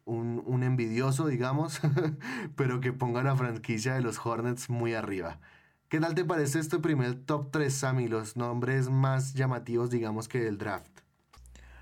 [0.05, 1.81] un, envidioso, digamos,
[2.57, 5.41] pero que ponga la franquicia de los Hornets muy arriba.
[5.89, 8.09] ¿Qué tal te parece este primer top 3, Sammy?
[8.09, 11.01] Los nombres más llamativos, digamos, que del draft.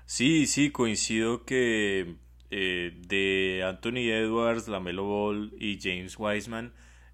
[0.05, 2.17] Sí, sí, coincido que
[2.51, 6.73] eh, de Anthony Edwards, Lamelo Ball y James Wiseman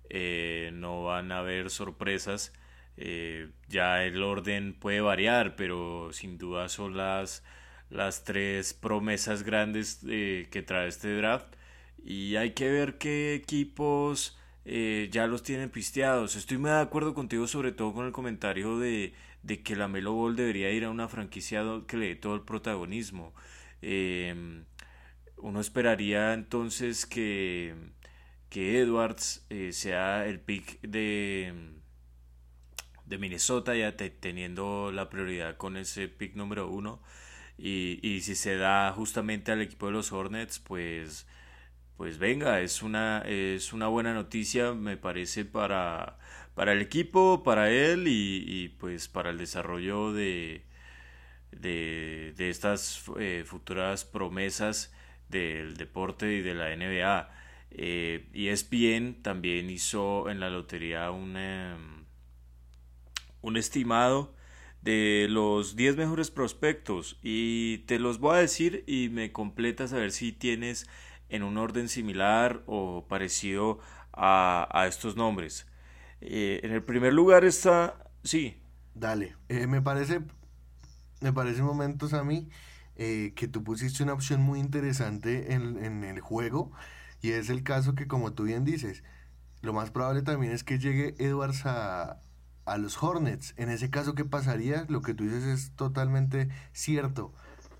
[0.10, 2.52] eh, no van a haber sorpresas.
[2.98, 7.44] Eh, ya el orden puede variar, pero sin duda son las
[7.90, 11.56] las tres promesas grandes eh, que trae este draft.
[12.04, 16.36] Y hay que ver qué equipos eh, ya los tienen pisteados.
[16.36, 20.14] Estoy muy de acuerdo contigo, sobre todo con el comentario de, de que la Melo
[20.14, 23.34] Ball debería ir a una franquicia que le dé todo el protagonismo.
[23.82, 24.66] Em,
[25.38, 27.74] uno esperaría entonces que,
[28.50, 31.54] que Edwards eh, sea el pick de,
[33.06, 37.02] de Minnesota, ya teniendo la prioridad con ese pick número uno.
[37.62, 41.28] Y, si se da justamente al equipo de los Hornets, pues,
[41.98, 46.18] pues venga, es una, es una buena noticia, me parece, para,
[46.56, 50.66] para el equipo, para él y, pues para el desarrollo de,
[51.52, 54.94] de, estas eh, futuras promesas
[55.30, 57.30] del deporte y de la NBA.
[57.72, 62.06] Eh, ESPN también hizo en la lotería un, em,
[63.42, 64.34] un estimado
[64.82, 69.98] de los 10 mejores prospectos y te los voy a decir y me completas a
[69.98, 70.88] ver si tienes
[71.30, 73.80] en un orden similar o parecido
[74.14, 75.68] a, estos nombres.
[76.22, 78.62] Eh, en el primer lugar está, sí.
[78.96, 80.22] Dale, eh, me parece,
[81.22, 82.50] me parece momentos a mí
[82.96, 86.72] eh, que tú pusiste una opción muy interesante en, en el juego
[87.22, 89.04] y es el caso que como tú bien dices,
[89.62, 92.22] lo más probable también es que llegue Edwards a,
[92.70, 93.54] a los Hornets.
[93.58, 94.86] En ese caso, ¿qué pasaría?
[94.90, 97.34] Lo que tú dices es totalmente cierto.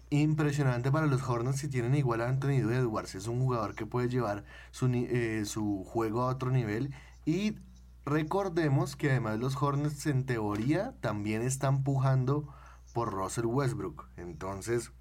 [0.10, 3.16] Impresionante para los Hornets si tienen igual a Anthony Edwards.
[3.16, 6.94] Es un jugador que puede llevar su, eh, su juego a otro nivel.
[7.26, 7.58] Y
[8.06, 12.52] recordemos que además los Hornets en teoría también están pujando
[12.94, 14.10] por Russell Westbrook.
[14.18, 14.92] Entonces,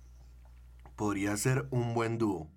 [0.96, 2.48] podría ser un buen dúo.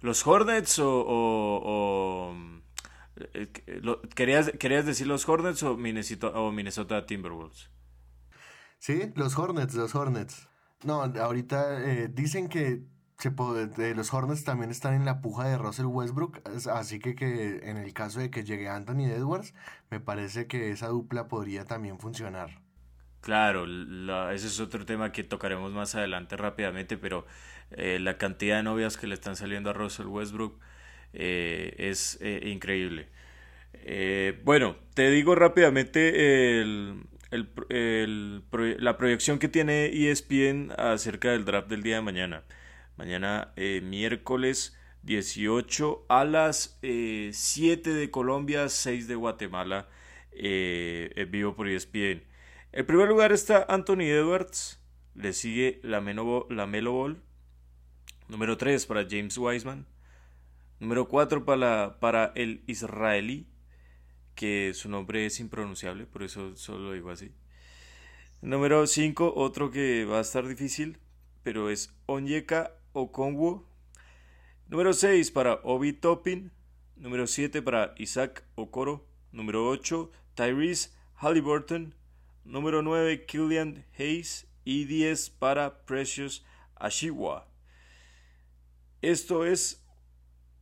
[0.00, 2.57] ¿Los Hornets o eh,
[4.14, 7.70] ¿querías, ¿Querías decir los Hornets o Minnesota, o Minnesota Timberwolves?
[8.78, 10.48] Sí, los Hornets, los Hornets.
[10.84, 12.82] No, ahorita eh, dicen que
[13.18, 17.68] se puede, los Hornets también están en la puja de Russell Westbrook, así que, que
[17.68, 19.54] en el caso de que llegue Anthony Edwards,
[19.90, 22.62] me parece que esa dupla podría también funcionar.
[23.20, 23.66] Claro,
[24.30, 27.26] ese es otro tema que tocaremos más adelante rápidamente, pero
[27.72, 30.60] eh, la cantidad de novias que le están saliendo a Russell Westbrook
[31.12, 33.08] eh, es eh, increíble.
[33.74, 36.64] Eh, bueno, te digo rápidamente
[37.30, 42.44] la proyección que tiene ESPN acerca del draft del día de mañana.
[42.96, 49.88] Mañana miércoles 18 a las 7 de Colombia, 6 de Guatemala,
[50.32, 52.22] en vivo por ESPN.
[52.72, 54.80] En primer lugar está Anthony Edwards,
[55.14, 57.22] le sigue la, Melo, la Melo Ball.
[58.28, 59.86] Número 3 para James Wiseman.
[60.80, 63.48] Número 4 para, el israelí,
[64.34, 67.32] que su nombre es impronunciable, por eso solo lo digo así.
[68.40, 70.98] Número 5, otro que va a estar difícil,
[71.42, 73.66] pero es Onyeka Okongwu.
[74.68, 76.52] Número 6 para Obi Toppin.
[76.94, 79.08] Número 7 para Isaac Okoro.
[79.32, 81.94] Número 8, Tyrese Halliburton.
[82.44, 84.46] Número 9, Killian Hayes.
[84.64, 86.44] Y 10 para Precious
[86.76, 87.48] Ashiwa.
[89.00, 89.87] Esto es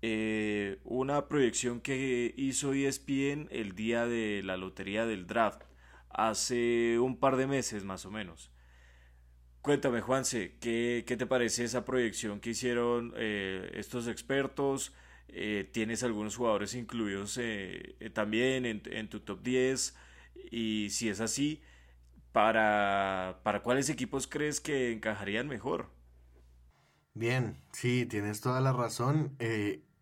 [0.02, 5.62] eh, una proyección que hizo ESPN el día de la lotería del draft,
[6.10, 8.50] hace un par de meses más o menos.
[9.62, 14.94] Cuéntame, Juanse, ¿qué, qué te parece esa proyección que hicieron eh, estos expertos?
[15.28, 17.38] Eh, ¿Tienes algunos jugadores incluidos
[18.12, 19.96] también en, en, tu top 10?
[20.52, 21.62] Y si es así,
[22.32, 25.90] ¿para, ¿para cuáles equipos crees que encajarían mejor?
[27.14, 29.34] Bien, sí, tienes toda la razón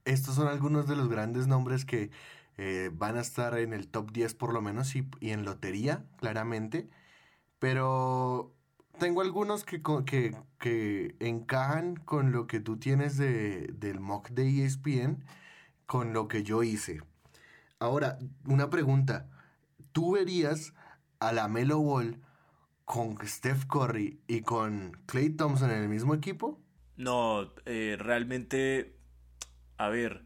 [0.05, 2.11] estos son algunos de los grandes nombres que
[2.57, 6.89] eh, van a estar en el top 10 por lo menos y, en lotería, claramente.
[7.59, 8.55] Pero
[8.99, 14.65] tengo algunos que, que, que, encajan con lo que tú tienes de, del mock de
[14.65, 15.25] ESPN,
[15.87, 17.03] con lo que yo hice.
[17.79, 19.29] Ahora, una pregunta.
[19.93, 20.75] ¿Tú verías
[21.21, 22.21] a la Melo Ball
[22.85, 26.61] con Steph Curry y con Clay Thompson en el mismo equipo?
[26.97, 28.97] No, eh, realmente
[29.79, 30.25] a ver,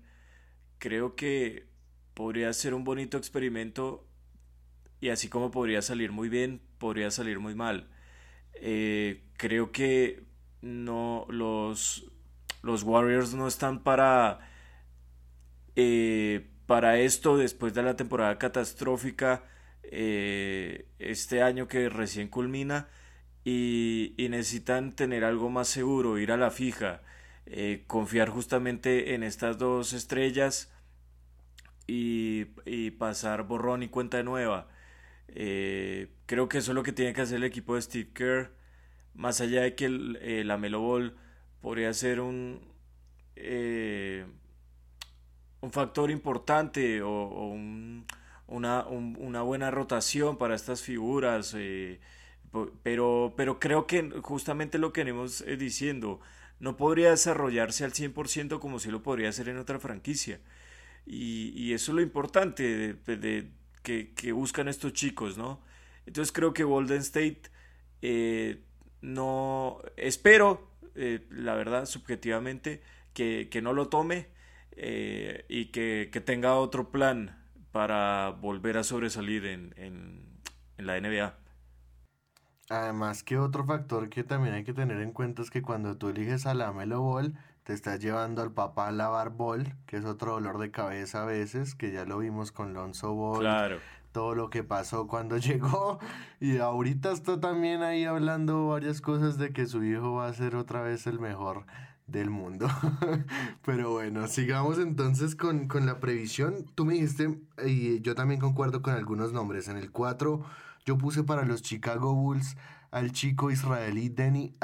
[0.78, 1.68] creo que
[2.14, 4.06] podría ser un bonito experimento
[5.00, 7.88] y así como podría salir muy bien, podría salir muy mal.
[8.54, 10.24] Eh, creo que
[10.62, 12.10] no los,
[12.62, 14.40] los Warriors no están para
[15.76, 19.44] eh, para esto después de la temporada catastrófica
[19.84, 22.88] eh, este año que recién culmina
[23.44, 27.02] y, y necesitan tener algo más seguro, ir a la fija.
[27.50, 30.70] Eh, confiar justamente en estas dos estrellas
[31.86, 32.44] y,
[32.98, 34.68] pasar borrón y cuenta nueva.
[35.28, 38.52] Eh, creo que eso es lo que tiene que hacer el equipo de Steve Kerr.
[39.14, 41.16] Más allá de que el, eh, la Melo Ball
[41.62, 42.60] podría ser un,
[45.60, 47.56] un factor importante o,
[48.46, 51.56] una, una, buena rotación para estas figuras.
[52.82, 56.20] pero, pero creo que justamente lo que venimos diciendo,
[56.60, 60.40] no podría desarrollarse al 100% como si lo podría hacer en otra franquicia.
[61.06, 63.50] Y, eso es lo importante de,
[63.82, 65.60] que, buscan estos chicos, ¿no?
[66.06, 67.42] Entonces creo que Golden State
[68.02, 68.62] eh,
[69.00, 72.82] no espero, eh, la verdad, subjetivamente,
[73.14, 74.28] que, no lo tome
[74.72, 77.42] eh, y que, tenga otro plan
[77.72, 81.47] para volver a sobresalir en, en la NBA.
[82.70, 86.10] Además que otro factor que también hay que tener en cuenta es que cuando tú
[86.10, 90.04] eliges a la Melo Ball, te estás llevando al papá a lavar Ball, que es
[90.04, 93.80] otro dolor de cabeza a veces, que ya lo vimos con Lonzo Ball,
[94.12, 95.98] todo lo que pasó cuando llegó
[96.40, 100.54] y ahorita está también ahí hablando varias cosas de que su hijo va a ser
[100.54, 101.64] otra vez el mejor
[102.06, 102.68] del mundo.
[103.64, 106.64] Pero bueno, sigamos entonces con, con, la previsión.
[106.74, 109.68] Tú me dijiste, y yo también concuerdo con algunos nombres.
[109.68, 110.42] En el 4
[110.88, 112.56] yo puse para los Chicago Bulls
[112.90, 114.54] al chico israelí Denny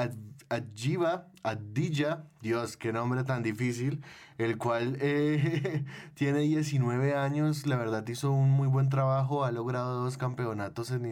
[0.48, 4.02] Adjiva, Adija, Dios, qué nombre tan difícil,
[4.38, 10.02] el cual eh, tiene 19 años, la verdad hizo un muy buen trabajo, ha logrado
[10.02, 11.04] dos campeonatos en,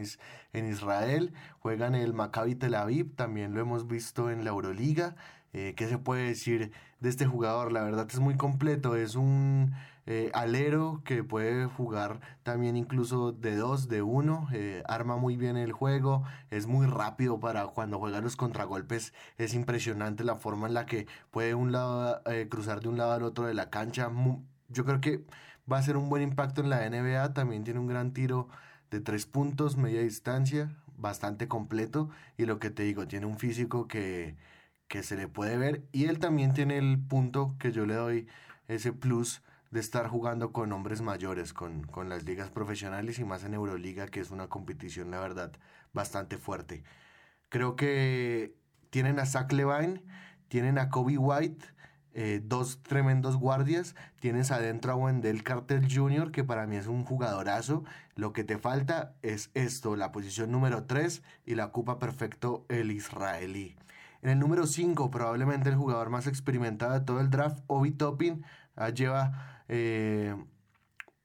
[0.55, 5.15] en Israel, juega en el Maccabi Tel Aviv, también lo hemos visto en la Euroliga,
[5.53, 7.73] eh, ¿Qué se puede decir de este jugador?
[7.73, 9.75] La verdad es muy completo, es un
[10.07, 15.57] eh, alero que puede jugar también incluso de dos, de uno, eh, arma muy bien
[15.57, 20.75] el juego, es muy rápido para cuando juega los contragolpes, es impresionante la forma en
[20.75, 24.11] la que puede un lado, cruzar de un lado al otro de la cancha.
[24.69, 25.25] Yo creo que
[25.71, 28.49] va a ser un buen impacto en la NBA, también tiene un gran tiro
[28.91, 33.89] de tres puntos, media distancia, bastante completo y lo que te digo, tiene un físico
[33.89, 34.37] que
[34.93, 38.29] que se le puede ver y él también tiene el punto que yo le doy,
[38.69, 39.43] ese plus
[39.73, 44.07] de estar jugando con hombres mayores, con, con las ligas profesionales y más en Euroliga,
[44.07, 45.53] que es una competición, la verdad,
[45.93, 46.85] bastante fuerte.
[47.49, 48.55] Creo que
[48.91, 50.05] tienen a Zach Levine,
[50.49, 51.65] tienen a Kobe White,
[52.15, 53.97] eh, dos tremendos guardias.
[54.21, 57.85] Tienes adentro a Wendell Carter Jr., que para mí es un jugadorazo.
[58.15, 62.91] Lo que te falta es esto, la posición número 3 y la ocupa perfecto el
[62.91, 63.77] israelí.
[64.21, 68.45] En el número 5, probablemente el jugador más experimentado de todo el draft, Obi Toppin,
[68.77, 70.37] ah, lleva eh,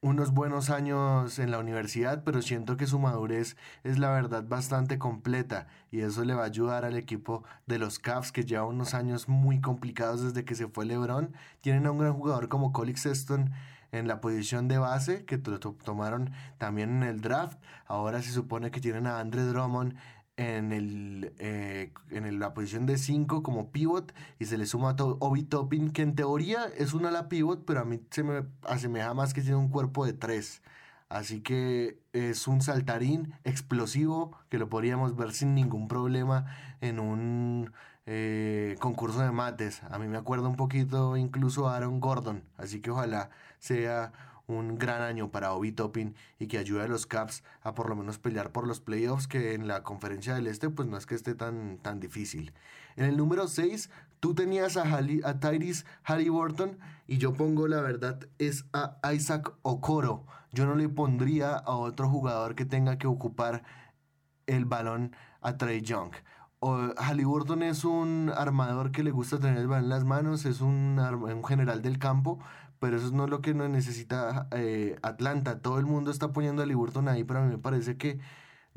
[0.00, 4.98] unos buenos años en la universidad, pero siento que su madurez es la verdad bastante
[4.98, 8.94] completa y eso le va a ayudar al equipo de los Cavs que lleva unos
[8.94, 11.34] años muy complicados desde que se fue LeBron.
[11.60, 13.50] Tienen a un gran jugador como Colix Sexton
[13.92, 17.58] en la posición de base que tomaron también en el draft.
[17.86, 19.94] Ahora se supone que tienen a Andre Drummond
[20.38, 25.04] en, el, eh, en la posición de 5 como pivot y se le suma a
[25.04, 29.12] Obi Toppin, que en teoría es una ala pivot, pero a mí se me asemeja
[29.14, 30.62] más que tiene un cuerpo de 3.
[31.08, 36.46] Así que es un saltarín explosivo que lo podríamos ver sin ningún problema
[36.80, 37.72] en un
[38.06, 39.82] eh, concurso de mates.
[39.90, 42.44] A mí me acuerda un poquito incluso a Aaron Gordon.
[42.56, 44.12] Así que ojalá sea
[44.48, 47.96] un gran año para Obi Toppin y que ayude a los Caps a por lo
[47.96, 51.14] menos pelear por los playoffs, que en la conferencia del Este pues no es que
[51.14, 52.52] esté tan, tan difícil.
[52.96, 53.90] En el número 6,
[54.20, 60.26] tú tenías a, a Tyrese Halliburton y yo pongo la verdad es a Isaac Okoro.
[60.52, 63.62] Yo no le pondría a otro jugador que tenga que ocupar
[64.46, 66.12] el balón a Trey Young.
[66.60, 70.60] O, Halliburton es un armador que le gusta tener el balón en las manos, es
[70.60, 72.40] un, un general del campo,
[72.80, 75.60] pero eso no es lo que necesita eh, Atlanta.
[75.60, 78.18] Todo el mundo está poniendo a Liburton ahí, pero a mí me parece que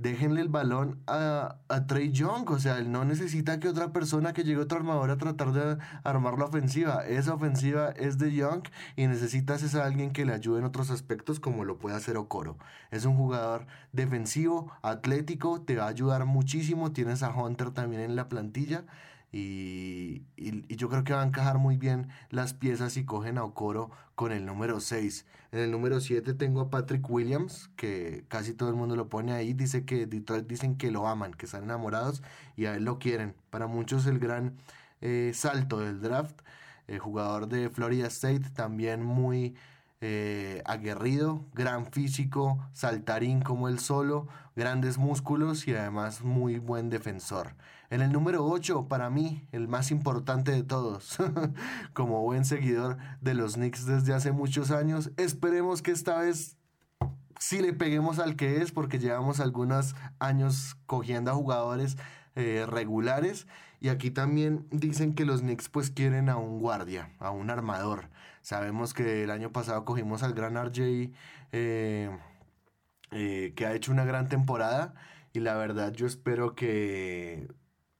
[0.02, 2.49] déjenle el balón a, a Trey Young.
[2.49, 5.78] O sea, él no necesita que otra persona, que llegue otro armador a tratar de
[6.04, 7.06] armar la ofensiva.
[7.06, 8.64] Esa ofensiva es de Young
[8.95, 12.58] y necesitas a alguien que le ayude en otros aspectos como lo puede hacer Okoro.
[12.89, 16.91] Es un jugador defensivo, atlético, te va a ayudar muchísimo.
[16.91, 18.86] Tienes a Hunter también en la plantilla.
[19.32, 20.24] Y,
[20.76, 24.32] yo creo que va a encajar muy bien las piezas si cogen a Okoro con
[24.32, 25.26] el número 6.
[25.52, 29.34] En el número 7 tengo a Patrick Williams, que casi todo el mundo lo pone
[29.34, 29.54] ahí.
[29.54, 32.24] Dice que Detroit dicen que lo aman, que están enamorados
[32.56, 33.36] y a él lo quieren.
[33.50, 34.58] Para muchos el gran
[35.02, 36.42] eh, salto del draft.
[36.88, 39.56] El jugador de Florida State también muy
[40.02, 47.56] eh, aguerrido, gran físico, saltarín como él solo, grandes músculos y además muy buen defensor.
[47.92, 51.18] En el número 8, para mí, el más importante de todos,
[51.94, 56.56] como buen seguidor de los Knicks desde hace muchos años, esperemos que esta vez
[57.38, 61.98] sí le peguemos al que es, porque llevamos algunos años cogiendo a jugadores
[62.36, 63.46] eh, regulares.
[63.82, 68.08] Y aquí también dicen que los Knicks pues quieren a un guardia, a un armador.
[68.42, 71.12] Sabemos que el año pasado cogimos al gran RJ
[71.52, 72.10] eh,
[73.12, 74.94] eh, que ha hecho una gran temporada.
[75.34, 77.50] Y la verdad yo espero que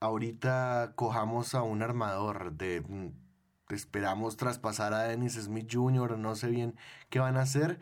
[0.02, 6.48] ahorita cojamos a un armador de mm, esperamos traspasar a Dennis Smith Jr., no sé
[6.50, 6.74] bien
[7.08, 7.78] qué van a hacer,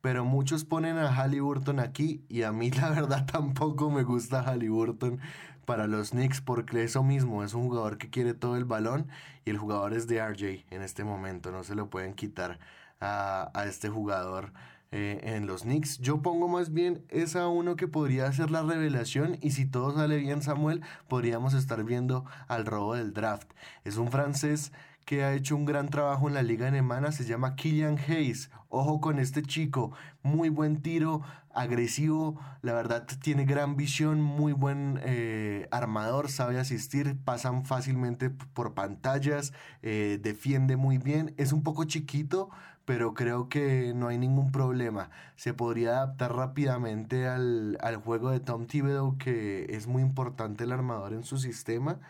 [0.00, 5.20] pero muchos ponen a Halliburton aquí y a mí la verdad tampoco me gusta Halliburton
[5.66, 9.08] para los Knicks porque eso mismo es un jugador que quiere todo el balón
[9.44, 12.60] y el jugador es de RJ en este momento, no se lo pueden quitar
[13.00, 14.52] a, este jugador
[14.96, 15.98] eh, en los Knicks.
[15.98, 20.18] Yo pongo más bien esa uno que podría ser la revelación y si todo sale
[20.18, 23.50] bien Samuel podríamos estar viendo al robo del draft.
[23.82, 24.70] Es un francés
[25.04, 28.52] que ha hecho un gran trabajo en la liga alemana se llama Killian Hayes.
[28.68, 29.92] Ojo con este chico,
[30.22, 31.22] muy buen tiro,
[31.52, 38.74] agresivo, la verdad tiene gran visión, muy buen eh, armador, sabe asistir, pasan fácilmente por
[38.74, 42.50] pantallas, eh, defiende muy bien, es un poco chiquito,
[42.84, 45.10] pero creo que no hay ningún problema.
[45.36, 50.72] Se podría adaptar rápidamente al, al juego de Tom Thibodeau, que es muy importante el
[50.72, 52.00] armador en su sistema.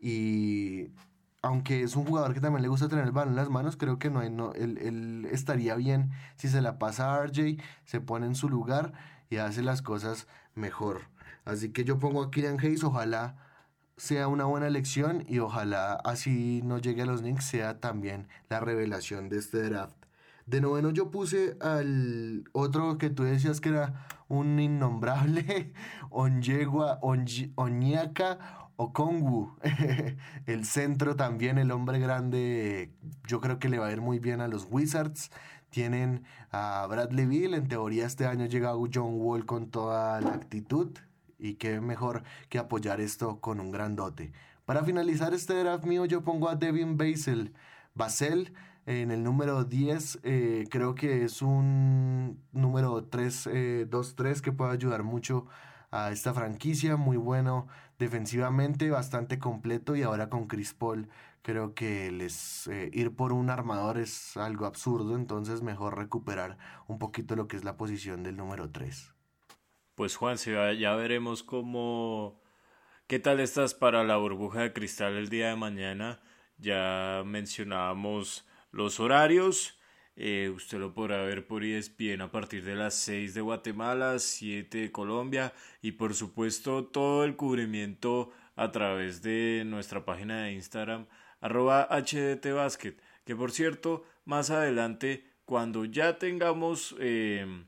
[0.00, 0.90] Y
[1.42, 3.98] aunque es un jugador que también le gusta tener el balón en las manos, creo
[3.98, 8.26] que no, no él, él, estaría bien si se la pasa a RJ, se pone
[8.26, 8.92] en su lugar
[9.30, 11.02] y hace las cosas mejor.
[11.44, 13.36] Así que yo pongo a Kylian Hayes, ojalá
[13.96, 18.60] sea una buena elección y ojalá así no llegue a los Knicks, sea también la
[18.60, 19.97] revelación de este draft.
[20.48, 25.74] De noveno yo puse al otro que tú decías que era un innombrable,
[26.10, 29.58] Onyegua, Onyeka Okongu,
[30.46, 32.94] el centro también, el hombre grande,
[33.26, 35.30] yo creo que le va a ir muy bien a los Wizards.
[35.68, 40.96] Tienen a Bradley Bill, en teoría este año llega John Wall con toda la actitud
[41.38, 44.32] y qué mejor que apoyar esto con un grandote.
[44.64, 47.52] Para finalizar este draft mío yo pongo a Devin Basel,
[47.94, 48.54] Basel
[48.88, 53.46] en el número 10, eh, creo que es un número 3,
[53.90, 55.46] 2-3 eh, que puede ayudar mucho
[55.90, 57.68] a esta franquicia, muy bueno
[57.98, 61.10] defensivamente, bastante completo y ahora con Chris Paul
[61.42, 66.98] creo que les eh, ir por un armador es algo absurdo, entonces mejor recuperar un
[66.98, 69.12] poquito lo que es la posición del número 3.
[69.96, 72.40] Pues Juan, ya veremos cómo
[73.06, 76.20] qué tal estás para la burbuja de cristal el día de mañana.
[76.56, 78.47] Ya mencionábamos
[78.78, 79.76] los horarios
[80.14, 84.78] eh, usted lo podrá ver por ESPN a partir de las 6 de Guatemala, 7
[84.78, 85.52] de Colombia
[85.82, 91.06] y por supuesto todo el cubrimiento a través de nuestra página de Instagram
[91.40, 97.66] arroba hdtbasket que por cierto más adelante cuando ya tengamos em,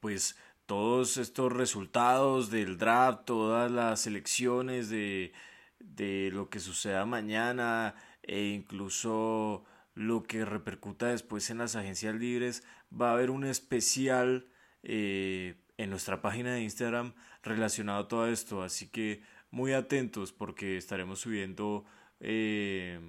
[0.00, 5.32] pues todos estos resultados del draft, todas las elecciones de,
[5.78, 9.64] de lo que suceda mañana e incluso
[9.94, 12.64] lo que repercuta después en las agencias libres.
[12.92, 14.48] Va a haber un especial
[14.82, 20.76] eh, en nuestra página de Instagram relacionado a todo esto, así que muy atentos porque
[20.76, 21.84] estaremos subiendo
[22.20, 23.00] eh,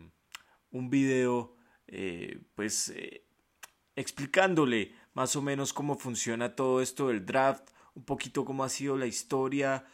[0.71, 1.55] un video
[1.87, 2.93] eh, pues
[3.95, 8.97] explicándole más o menos cómo funciona todo esto del draft, un poquito cómo ha sido
[8.97, 9.85] la historia,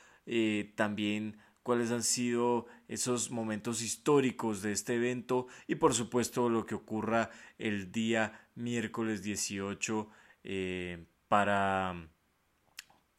[0.75, 6.75] también cuáles han sido esos momentos históricos de este evento y por supuesto lo que
[6.75, 10.09] ocurra el día miércoles 18
[10.43, 12.09] eh, para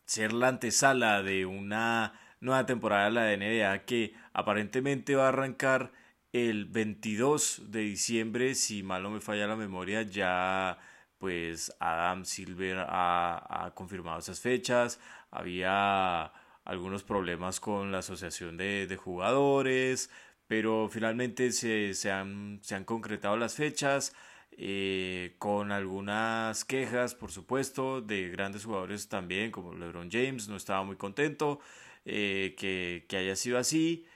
[0.04, 5.92] ser la antesala de una nueva temporada de la NBA que aparentemente va a arrancar
[6.32, 8.54] el 22 de diciembre.
[8.54, 10.78] Si mal no me falla la memoria ya
[11.18, 14.98] pues Adam Silver ha, ha confirmado esas fechas.
[15.30, 16.32] Había
[16.64, 20.10] algunos problemas con la asociación de, jugadores,
[20.46, 24.14] pero finalmente se, se, han, se han, concretado las fechas.
[24.54, 30.84] Eh, con algunas quejas, por supuesto, de grandes jugadores también, como LeBron James, no estaba
[30.84, 31.58] muy contento
[32.04, 34.06] eh, que, haya sido así,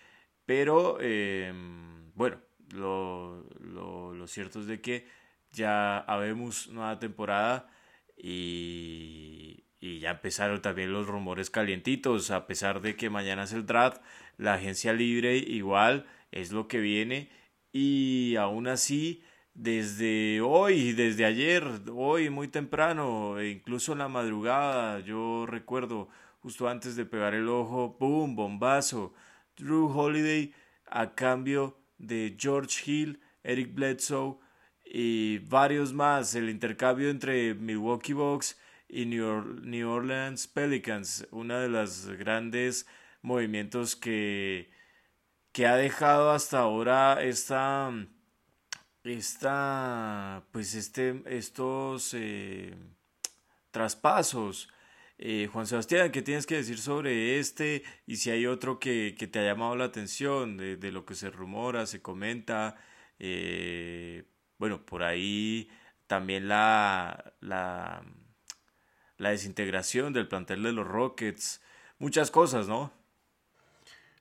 [0.44, 2.38] pero em, bueno,
[2.74, 5.06] lo, lo, lo, cierto es de que
[5.52, 7.68] ya habemos nueva temporada
[8.16, 13.66] y, y ya empezaron también los rumores calientitos, a pesar de que mañana es el
[13.66, 14.02] draft,
[14.36, 17.30] la agencia libre igual es lo que viene
[17.72, 19.22] y aún así
[19.54, 21.64] desde hoy, desde ayer,
[21.94, 26.08] hoy muy temprano, e incluso en la madrugada, yo recuerdo
[26.40, 28.34] justo antes de pegar el ojo, ¡boom!
[28.34, 29.14] bombazo,
[29.56, 30.52] Drew Holiday
[30.86, 34.38] a cambio de George Hill, Eric Bledsoe
[34.84, 38.58] y varios más, el intercambio entre Milwaukee Bucks
[38.88, 42.86] y New Orleans Pelicans, uno de los grandes
[43.22, 44.70] movimientos que,
[45.52, 47.92] que ha dejado hasta ahora esta,
[49.04, 52.74] esta pues este, estos eh,
[53.70, 54.68] traspasos.
[55.18, 57.82] Eh, Juan Sebastián, ¿qué tienes que decir sobre este?
[58.06, 61.14] Y si hay otro que, que te ha llamado la atención de, de, lo que
[61.14, 62.76] se rumora, se comenta.
[63.18, 64.24] Eh,
[64.58, 65.70] bueno, por ahí
[66.06, 68.04] también la, la
[69.18, 71.60] la desintegración del plantel de los Rockets,
[71.98, 72.92] muchas cosas, ¿no?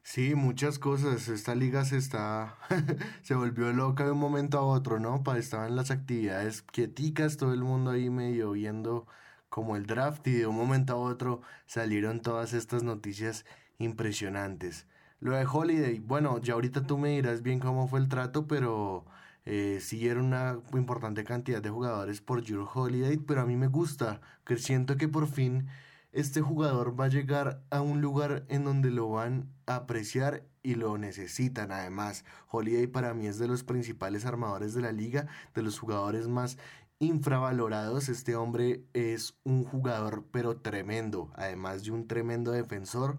[0.03, 1.27] Sí, muchas cosas.
[1.29, 2.57] Esta liga se está,
[3.23, 5.23] se volvió loca de un momento a otro, ¿no?
[5.35, 9.07] Estaban las actividades quieticas, todo el mundo ahí medio viendo
[9.49, 13.45] como el draft y de un momento a otro salieron todas estas noticias
[13.79, 14.85] impresionantes.
[15.19, 19.05] Lo de Holiday, bueno, ya ahorita tú me dirás bien cómo fue el trato, pero
[19.45, 23.67] eh, sí era una importante cantidad de jugadores por Drew Holiday, pero a mí me
[23.67, 25.67] gusta, que siento que por fin
[26.11, 30.75] este jugador va a llegar a un lugar en donde lo van a apreciar y
[30.75, 32.25] lo necesitan además.
[32.49, 36.57] Holiday para mí es de los principales armadores de la liga, de los jugadores más
[36.99, 38.09] infravalorados.
[38.09, 43.17] Este hombre es un jugador pero tremendo, además de un tremendo defensor.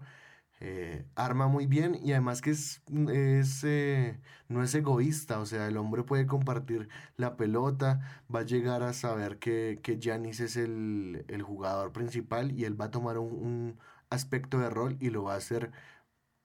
[0.59, 5.67] Eh, arma muy bien y además que es, es eh, no es egoísta, o sea,
[5.67, 11.25] el hombre puede compartir la pelota, va a llegar a saber que, que es el,
[11.27, 13.79] el jugador principal y él va a tomar un, un,
[14.09, 15.71] aspecto de rol y lo va a hacer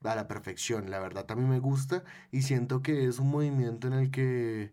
[0.05, 0.91] a la perfección.
[0.91, 4.73] La verdad a mí me gusta y siento que es un movimiento en el que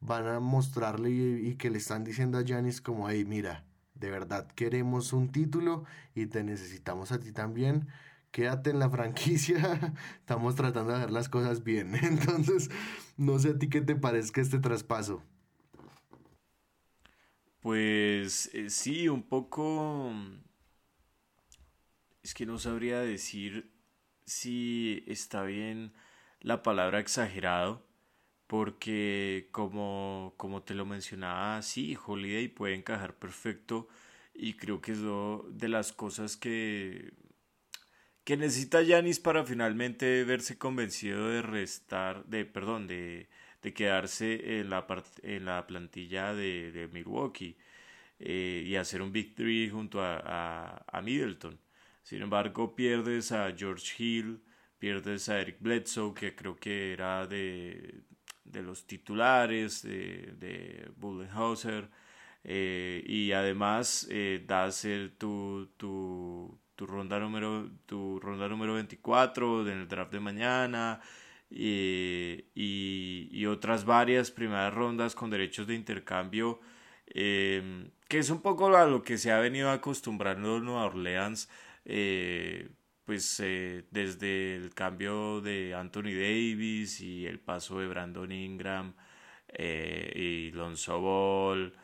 [0.00, 3.64] van a mostrarle y, que le están diciendo a Giannis como, hey, mira,
[3.94, 5.84] de verdad queremos un título
[6.14, 7.88] y te necesitamos a ti también
[8.30, 11.94] quédate en la franquicia, estamos tratando de hacer las cosas bien.
[12.02, 12.70] Entonces,
[13.16, 15.22] no sé a ti qué te parezca este traspaso.
[17.60, 20.12] Pues eh, sí, un poco...
[22.22, 23.72] Es que no sabría decir
[24.26, 25.94] si está bien
[26.40, 27.86] la palabra exagerado,
[28.46, 33.88] porque como, como te lo mencionaba, sí, Holiday puede encajar perfecto
[34.34, 37.12] y creo que es de las cosas que
[38.28, 43.26] que necesita Yanis para finalmente verse convencido de restar, de, perdón, de,
[43.62, 44.86] de quedarse en la,
[45.22, 47.56] en la plantilla de, Milwaukee
[48.18, 51.58] eh, y hacer un Big Three junto a, a, a, Middleton.
[52.02, 54.42] Sin embargo, pierdes a George Hill,
[54.78, 58.02] pierdes a Eric Bledsoe, que creo que era de,
[58.44, 61.88] de los titulares de, de Bullenhauser,
[62.44, 69.68] eh, y además eh, das el, tu, tu tu ronda número, tu ronda número 24
[69.68, 71.00] en el draft de mañana
[71.50, 76.60] y, y, otras varias primeras rondas con derechos de intercambio,
[77.08, 81.48] eh, que es un poco a lo que se ha venido acostumbrando Nueva Orleans,
[81.84, 82.68] eh,
[83.04, 88.94] pues eh, desde el cambio de Anthony Davis y el paso de Brandon Ingram
[89.58, 91.74] y Lonzo Ball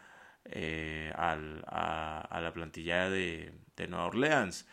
[1.16, 4.66] al, a, a, la plantilla de, de Nueva Orleans.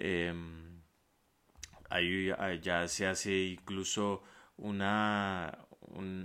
[0.00, 0.80] Em,
[1.90, 2.32] ahí,
[2.62, 4.22] ya se hace incluso
[4.56, 5.58] una,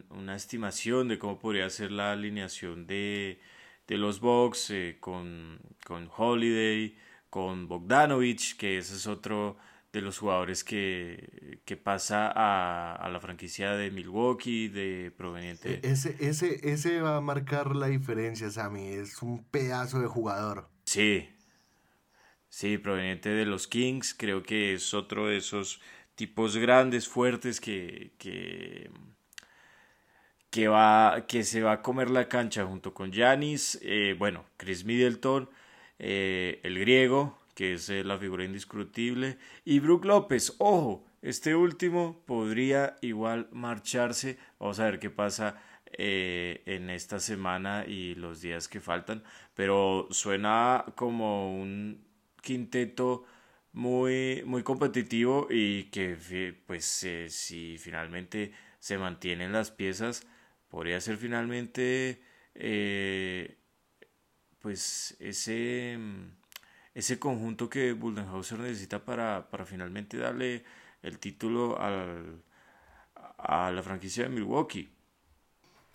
[0.09, 3.39] una estimación de cómo podría ser la alineación de,
[3.87, 6.97] de los Bucks eh, con, con Holiday,
[7.29, 9.57] con Bogdanovich, que ese es otro
[9.91, 15.79] de los jugadores que, que pasa a, a, la franquicia de Milwaukee, de proveniente.
[15.83, 18.87] E, ese, ese, ese va a marcar la diferencia, Sammy.
[18.87, 20.69] Es un pedazo de jugador.
[20.83, 21.29] Sí,
[22.55, 25.81] Sí, proveniente de los Kings, creo que es otro de esos
[26.15, 28.89] tipos grandes, fuertes que, que,
[30.49, 34.85] que, va, que se va a comer la cancha junto con Yanis, eh, bueno, Chris
[34.85, 35.49] Middleton,
[35.99, 42.23] eh, el griego, que es eh, la figura indiscutible, y Brook López, ojo, este último
[42.25, 45.61] podría igual marcharse, vamos a ver qué pasa
[45.97, 49.23] en esta semana y los días que faltan,
[49.55, 52.05] pero suena como un
[52.45, 53.25] quinteto
[53.73, 56.17] muy, muy competitivo y que
[56.67, 60.25] pues eh, si finalmente se mantienen las piezas
[60.69, 62.21] podría ser finalmente
[62.55, 63.57] eh,
[64.59, 65.99] pues ese,
[66.93, 70.63] ese conjunto que Buldenhauser necesita para, para finalmente darle
[71.01, 72.43] el título al,
[73.37, 74.89] a la franquicia de Milwaukee.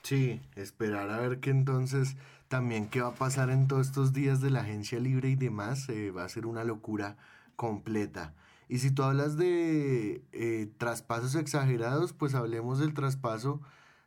[0.02, 2.16] Sí, esperar a ver que entonces
[2.50, 5.88] también qué va a pasar en todos estos días de la agencia libre y demás,
[5.88, 7.16] eh, va a ser una locura
[7.54, 8.34] completa.
[8.68, 13.60] Y si tú hablas de eh, traspasos exagerados, pues hablemos del traspaso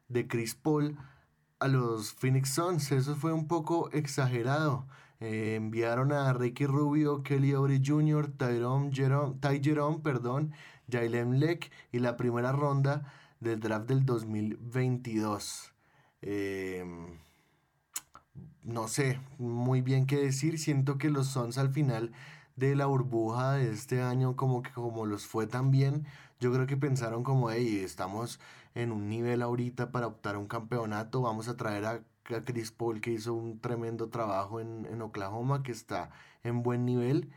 [0.10, 0.98] de Chris Paul
[1.60, 2.92] a los Phoenix Suns.
[2.92, 4.88] Eso fue un poco exagerado.
[5.22, 10.52] Eh, enviaron a Ricky Rubio, Kelly Oubre Jr., Tyrone Jerome, Ty Jerome, perdón,
[10.92, 15.74] Jalen Leck y la primera ronda del draft del 2022.
[16.22, 16.84] Eh,
[18.64, 20.60] no sé muy bien qué decir.
[20.60, 22.12] Siento que los Suns al final
[22.56, 26.06] de la burbuja de este año, como que como los fue tan bien,
[26.40, 28.40] yo creo que pensaron como, hey, estamos
[28.76, 33.12] en un nivel ahorita para optar un campeonato, vamos a traer a, Chris Paul que
[33.12, 36.10] hizo un tremendo trabajo en, en, Oklahoma, que está
[36.44, 37.32] en buen nivel,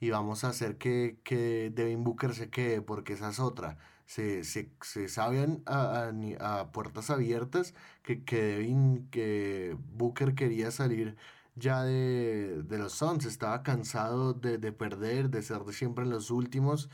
[0.00, 3.78] y vamos a hacer que, que Devin Booker se quede, porque esa es otra
[4.08, 11.16] se, se, se sabían a, a, puertas abiertas que, que Devin, que Booker quería salir
[11.56, 16.30] ya de, de los Suns, estaba cansado de, de, perder, de ser de siempre los
[16.30, 16.90] últimos.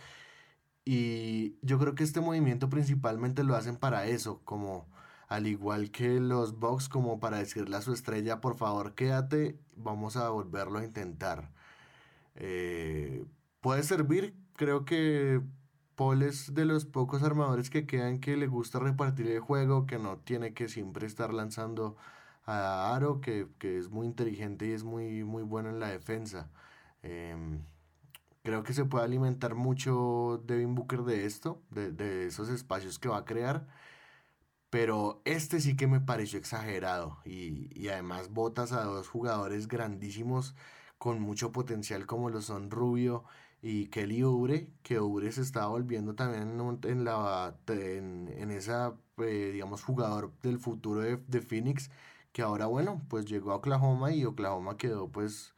[0.85, 4.89] Y yo creo que este movimiento principalmente lo hacen para eso, como
[5.29, 10.17] al igual que los Bucks, como para decirle a su estrella, por favor quédate, vamos
[10.17, 11.53] a volverlo a intentar.
[12.37, 13.25] Eh,
[13.61, 15.41] puede servir, creo que
[15.97, 19.99] Paul es de los pocos armadores que quedan que le gusta repartir el juego, que
[19.99, 21.97] no tiene que siempre estar lanzando
[22.47, 26.51] a Aro, que, es muy inteligente y es muy, muy bueno en la defensa.
[27.03, 27.63] Em,
[28.43, 33.09] creo que se puede alimentar mucho Devin Booker de esto, de, de, esos espacios que
[33.09, 33.67] va a crear.
[34.71, 37.19] Pero este sí que me pareció exagerado.
[37.25, 40.55] Y, y además botas a dos jugadores grandísimos
[40.99, 43.25] con mucho potencial como lo son Rubio
[43.67, 49.53] y Kelly Oubre, que Oubre se está volviendo también en, la, en, en esa, eh,
[49.55, 51.91] digamos, jugador del futuro de, de Phoenix,
[52.33, 55.55] que ahora, bueno, pues llegó a Oklahoma y Oklahoma quedó pues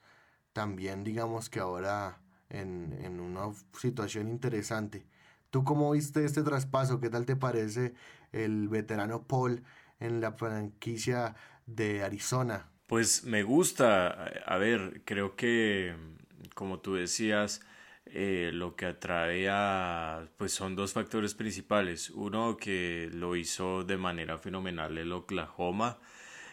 [0.52, 5.04] también, digamos que ahora en, en una situación interesante.
[5.50, 7.00] ¿Tú cómo viste este traspaso?
[7.00, 7.94] ¿Qué tal te parece
[8.30, 9.64] el veterano Paul
[9.98, 11.34] en la franquicia
[11.66, 12.70] de Arizona?
[12.86, 14.10] Pues me gusta,
[14.46, 15.92] a ver, creo que
[16.54, 17.62] como tú decías,
[18.06, 22.10] eh, lo que atrae a, pues son dos factores principales.
[22.10, 25.98] Uno que lo hizo de manera fenomenal el Oklahoma.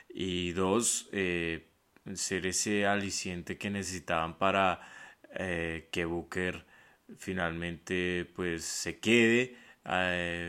[0.09, 1.69] Y dos, eh,
[2.15, 4.81] ser ese aliciente que necesitaban para
[5.35, 6.65] eh, que Booker
[7.17, 9.57] finalmente pues se quede.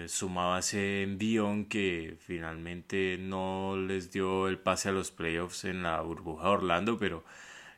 [0.09, 6.01] Sumaba ese envión que finalmente no les dio el pase a los playoffs en la
[6.03, 7.25] burbuja Orlando, pero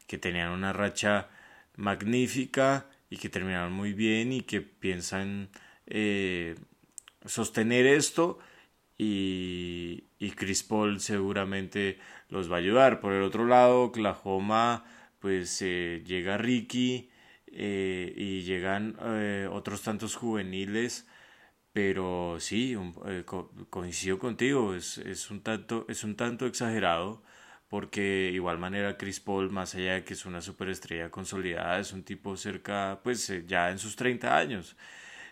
[0.06, 1.28] que tenían una racha
[1.76, 5.50] magnífica y que terminaron muy bien y que piensan
[5.86, 6.56] eh,
[7.24, 8.38] sostener esto
[8.98, 11.98] y, y Chris Paul seguramente
[12.28, 13.00] los va a ayudar.
[13.00, 14.84] Por el otro lado, Oklahoma
[15.20, 17.10] pues eh, llega Ricky
[17.48, 18.96] y llegan
[19.50, 21.06] otros tantos juveniles
[21.76, 23.24] pero sí, eh,
[23.68, 27.22] coincido contigo, es, es, un tanto, es un tanto exagerado
[27.68, 32.04] porque igual manera Chris Paul, más allá de que es una superestrella consolidada, es un
[32.04, 34.76] tipo cerca, pues eh, ya en sus 30 años.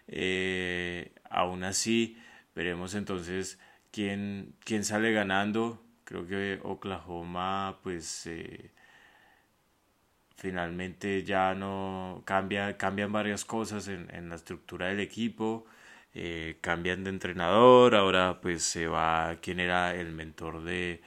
[0.08, 2.18] Eh, aún así,
[2.54, 3.58] veremos entonces
[3.92, 5.82] quién, quién sale ganando.
[6.04, 8.28] Creo que Oklahoma, pues
[10.36, 15.66] finalmente ya no cambia, cambian varias cosas en, en la estructura del equipo.
[16.16, 21.02] Eh, cambian de entrenador, ahora pues se va quien era el mentor de,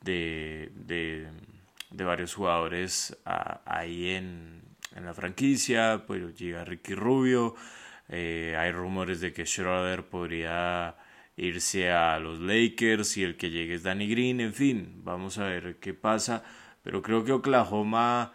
[0.00, 4.62] de, de, varios jugadores ahí en,
[4.94, 7.54] en, la franquicia, pues llega Ricky Rubio,
[8.08, 10.96] eh, hay rumores de que Schroeder podría
[11.36, 15.44] irse a los Lakers y el que llegue es Danny Green, en fin, vamos a
[15.44, 16.42] ver qué pasa,
[16.82, 18.32] pero creo que Oklahoma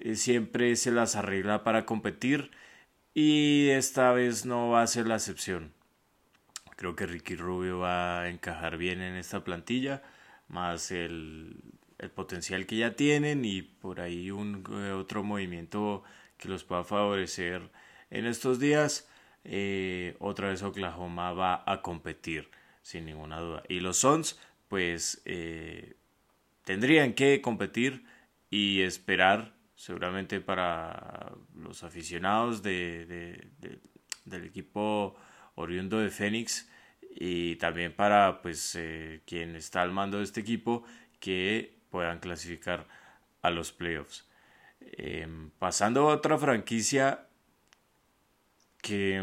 [0.00, 2.50] eh, siempre se las arregla para competir
[3.14, 5.72] y esta vez no va a ser la excepción.
[6.76, 10.02] Creo que Ricky Rubio va a encajar bien en esta plantilla,
[10.50, 11.56] más el,
[11.98, 16.02] el potencial que ya tienen y por ahí un eh, otro movimiento
[16.36, 17.70] que los pueda favorecer
[18.10, 19.08] en estos días.
[19.44, 22.50] Eh, otra vez Oklahoma va a competir
[22.82, 23.62] sin ninguna duda.
[23.68, 24.38] Y los Suns,
[24.68, 25.94] pues eh,
[26.64, 28.04] tendrían que competir
[28.50, 33.46] y esperar seguramente para los aficionados de,
[34.24, 35.16] del equipo
[35.54, 36.68] oriundo de Fénix
[37.10, 40.84] y también para pues eh, quien está al mando de este equipo
[41.18, 42.86] que puedan clasificar
[43.42, 44.26] a los playoffs.
[44.80, 47.26] Em, pasando a otra franquicia
[48.82, 49.22] que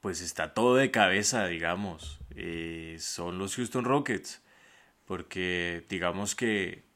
[0.00, 4.42] pues está todo de cabeza, digamos, eh, son los Houston Rockets,
[5.06, 6.86] porque digamos que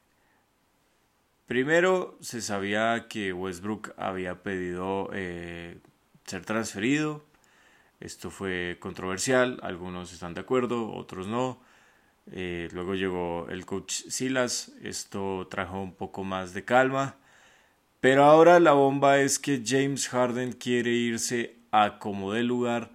[1.51, 5.81] Primero se sabía que Westbrook había pedido eh,
[6.25, 7.25] ser transferido.
[8.01, 11.61] Esto fue controversial, algunos están de acuerdo, otros no.
[12.33, 17.17] Eh, luego llegó el coach Silas, esto trajo un poco más de calma.
[18.01, 22.91] Pero ahora la bomba es que James Harden quiere irse a como de lugar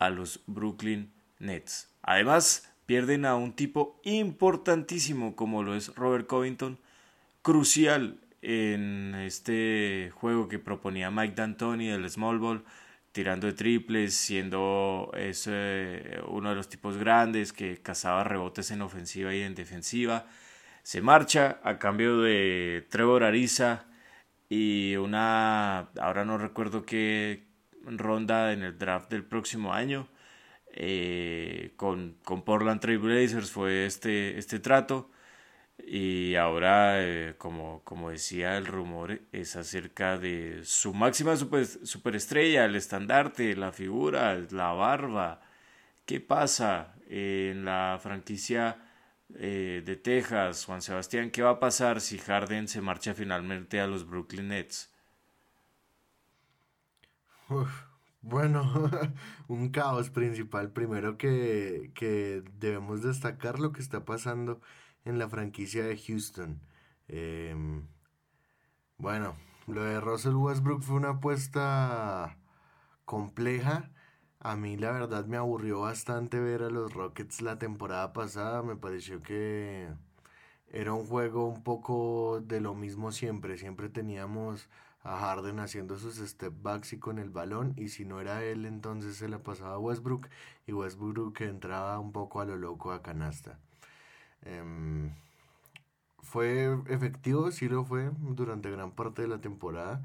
[0.00, 1.88] a los Brooklyn Nets.
[2.02, 6.78] Además, pierden a un tipo importantísimo como lo es Robert Covington
[7.42, 12.64] crucial en este juego que proponía Mike D'Antoni del Small Ball,
[13.12, 19.34] tirando de triples, siendo ese, uno de los tipos grandes que cazaba rebotes en ofensiva
[19.34, 20.26] y en defensiva.
[20.82, 23.86] Se marcha a cambio de Trevor Ariza
[24.48, 27.46] y una, ahora no recuerdo qué
[27.84, 30.08] ronda en el draft del próximo año.
[30.72, 35.10] Eh, con, con Portland Trail Blazers fue este, este trato.
[35.86, 42.64] Y ahora, eh, como, como decía el rumor, es acerca de su máxima super, superestrella,
[42.64, 45.40] el estandarte, la figura, la barba.
[46.06, 48.78] ¿Qué pasa en la franquicia
[49.36, 51.30] eh, de Texas, Juan Sebastián?
[51.30, 54.92] ¿Qué va a pasar si Harden se marcha finalmente a los Brooklyn Nets?
[58.22, 58.90] bueno,
[59.48, 60.72] un caos principal.
[60.72, 64.60] Primero que, que debemos destacar lo que está pasando
[65.04, 66.60] en la franquicia de Houston.
[67.08, 67.86] Em,
[68.98, 69.36] bueno,
[69.66, 72.36] lo de Russell Westbrook fue una apuesta
[73.04, 73.90] compleja.
[74.40, 78.62] A mí la verdad me aburrió bastante ver a los Rockets la temporada pasada.
[78.62, 79.88] Me pareció que
[80.68, 83.58] era un juego un poco de lo mismo siempre.
[83.58, 84.68] Siempre teníamos
[85.02, 87.74] a Harden haciendo sus step backs y con el balón.
[87.76, 90.28] Y si no era él, entonces se la pasaba a Westbrook.
[90.66, 93.58] Y Westbrook entraba un poco a lo loco a canasta.
[94.42, 95.14] Em,
[96.22, 100.02] fue efectivo, sí lo fue durante gran parte de la temporada,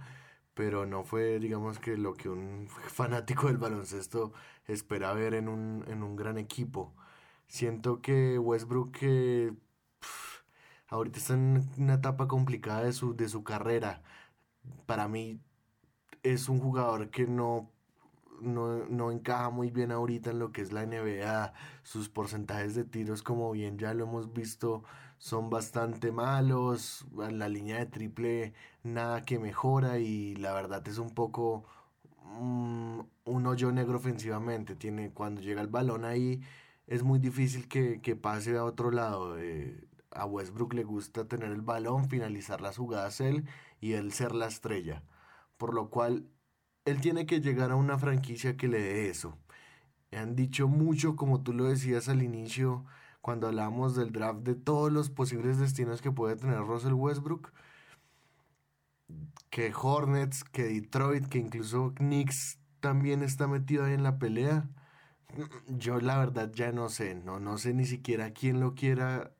[0.54, 4.34] pero no fue, digamos que lo que un fanático del baloncesto
[4.68, 6.94] espera ver en un, en un gran equipo.
[7.48, 8.98] Siento que Westbrook
[10.88, 14.02] ahorita está en una etapa complicada de su, de su carrera.
[14.86, 15.42] Para mí
[16.24, 17.72] es un jugador que no
[18.42, 21.54] no, no, encaja muy bien ahorita en lo que es la NBA.
[21.84, 24.84] Sus porcentajes de tiros, como bien ya lo hemos visto,
[25.18, 27.06] son bastante malos.
[27.16, 31.66] La línea de triple nada que mejora y la verdad es un poco
[32.24, 34.76] mm, un hoyo negro ofensivamente.
[34.76, 36.42] Tiene, cuando llega el balón ahí
[36.88, 39.38] es muy difícil que, que pase a otro lado.
[39.40, 43.46] Eh, a Westbrook le gusta tener el balón, finalizar las jugadas él
[43.82, 45.04] y él ser la estrella.
[45.58, 46.28] Por lo cual
[46.86, 49.38] él tiene que llegar a una franquicia que le dé eso.
[50.12, 52.86] Han dicho mucho, como tú lo decías al inicio,
[53.22, 57.52] cuando hablábamos del draft, de todos los posibles destinos que puede tener Russell Westbrook.
[59.50, 64.70] Que Hornets, que Detroit, que incluso Knicks también está metido ahí en la pelea.
[65.68, 69.32] Yo la verdad ya no sé, no, no sé ni siquiera quién lo quiera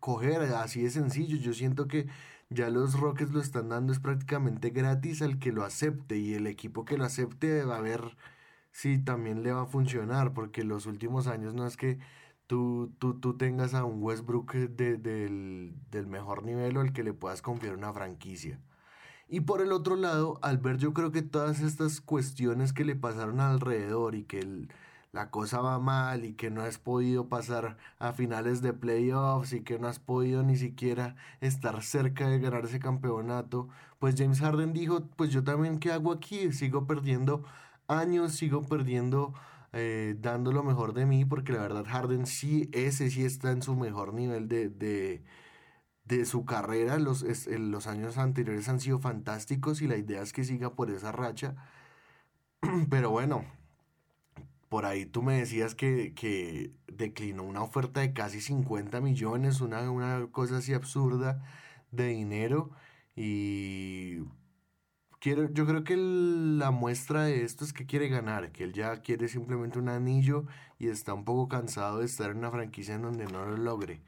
[0.00, 1.36] coger, así de sencillo.
[1.36, 2.08] Yo siento que
[2.50, 6.46] ya los Rockets lo están dando es prácticamente gratis al que lo acepte y el
[6.46, 8.16] equipo que lo acepte va a ver
[8.72, 11.98] si también le va a funcionar porque los últimos años no es que
[12.46, 17.12] tú, tú, tú tengas a un Westbrook del, del mejor nivel o al que le
[17.14, 18.60] puedas confiar una franquicia.
[19.28, 22.96] Y por el otro lado, al ver yo creo que todas estas cuestiones que le
[22.96, 24.68] pasaron alrededor y que el,
[25.12, 29.62] la cosa va mal y que no has podido pasar a finales de playoffs y
[29.62, 34.72] que no has podido ni siquiera estar cerca de ganar ese campeonato, pues James Harden
[34.72, 37.44] dijo, pues yo también qué hago aquí, sigo perdiendo
[37.88, 39.34] años, sigo perdiendo,
[39.72, 43.62] eh, dando lo mejor de mí, porque la verdad Harden sí, ese sí está en
[43.62, 45.24] su mejor nivel de, de,
[46.04, 50.44] de su carrera, los, los años anteriores han sido fantásticos y la idea es que
[50.44, 51.56] siga por esa racha,
[52.90, 53.44] pero bueno,
[54.68, 59.90] por ahí tú me decías que, que declinó una oferta de casi 50 millones, una,
[59.90, 61.42] una cosa así absurda
[61.90, 62.70] de dinero.
[63.16, 64.18] Y
[65.20, 69.00] quiero, yo creo que la muestra de esto es que quiere ganar, que él ya
[69.02, 70.44] quiere simplemente un anillo
[70.78, 74.02] y está un poco cansado de estar en una franquicia en donde no lo logre.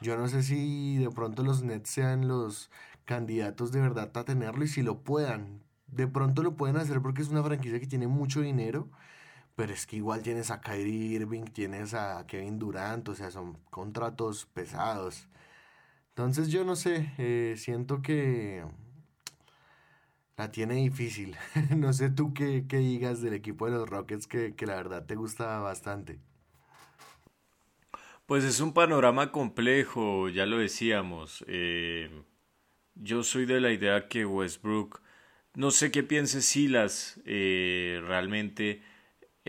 [0.00, 2.70] Yo no sé si de pronto los Nets sean los
[3.04, 5.62] candidatos de verdad a tenerlo y si lo puedan.
[5.88, 8.90] De pronto lo pueden hacer porque es una franquicia que tiene mucho dinero
[9.58, 13.58] pero es que igual tienes a Kyrie Irving, tienes a Kevin Durant, o sea, son
[13.70, 15.26] contratos pesados.
[16.10, 18.64] Entonces yo no sé, eh, siento que
[20.36, 21.36] la tiene difícil.
[21.76, 25.58] no sé tú qué, digas del equipo de los Rockets que, la verdad te gusta
[25.58, 26.20] bastante.
[28.26, 31.44] Pues es un panorama complejo, ya lo decíamos.
[31.48, 32.22] Eh,
[32.94, 35.02] yo soy de la idea que Westbrook,
[35.54, 38.87] no sé qué piense Silas eh, realmente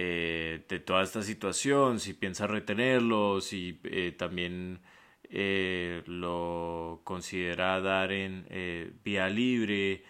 [0.02, 4.80] eh, de toda esta situación, si piensa retenerlo, si eh, también
[5.24, 8.46] eh, lo considera dar en
[9.04, 10.06] vía libre,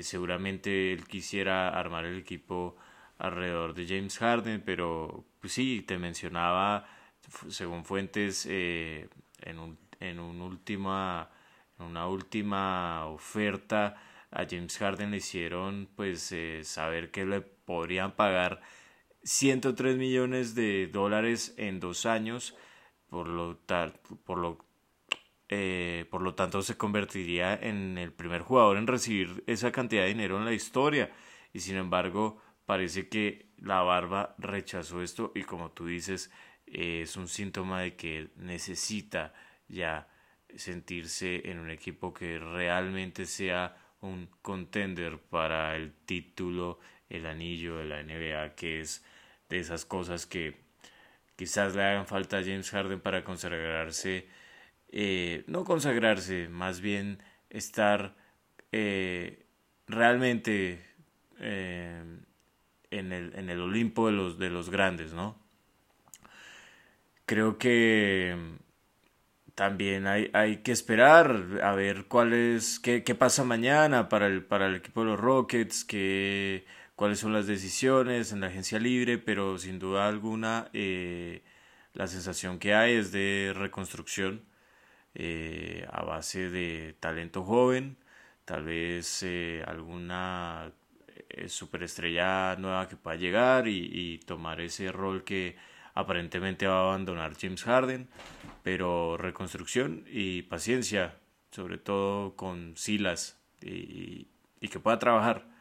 [0.00, 2.76] seguramente él quisiera armar el equipo
[3.18, 6.86] alrededor de James Harden, pero pues sí, te mencionaba,
[7.48, 11.30] según fuentes, en, un, en, última,
[11.80, 13.96] en una última oferta
[14.30, 16.32] a James Harden le hicieron pues
[16.62, 18.60] saber que le podrían pagar
[19.24, 22.56] 103 millones de dólares en dos años,
[23.08, 23.92] por lo, tal,
[24.24, 24.64] por lo,
[25.48, 30.08] eh, por lo tanto se convertiría en el primer jugador en recibir esa cantidad de
[30.08, 31.12] dinero en la historia.
[31.52, 36.30] Y sin embargo, parece que la barba rechazó esto y como tú dices,
[36.66, 39.34] es un síntoma de que necesita
[39.68, 40.08] ya
[40.56, 47.84] sentirse en un equipo que realmente sea un contender para el título, el anillo de
[47.84, 49.04] la NBA, que es
[49.52, 50.56] de esas cosas que
[51.36, 54.26] quizás le hagan falta a James Harden para consagrarse,
[54.88, 58.16] eh, no consagrarse, más bien estar
[58.72, 59.44] eh,
[59.86, 60.82] realmente
[61.38, 62.02] eh,
[62.90, 65.38] en, el, en el Olimpo de los, de los grandes, ¿no?
[67.26, 68.34] Creo que
[69.54, 74.44] también hay, hay que esperar a ver cuál es, qué, qué pasa mañana para el,
[74.44, 76.64] para el equipo de los Rockets, qué,
[76.96, 81.42] cuáles son las decisiones en la agencia libre, pero sin duda alguna eh,
[81.94, 84.44] la sensación que hay es de reconstrucción
[85.14, 87.96] eh, a base de talento joven,
[88.44, 90.72] tal vez eh, alguna
[91.46, 95.56] superestrella nueva que pueda llegar y, y tomar ese rol que
[95.94, 98.08] aparentemente va a abandonar James Harden,
[98.62, 101.16] pero reconstrucción y paciencia,
[101.50, 104.28] sobre todo con Silas y,
[104.60, 105.51] que pueda trabajar.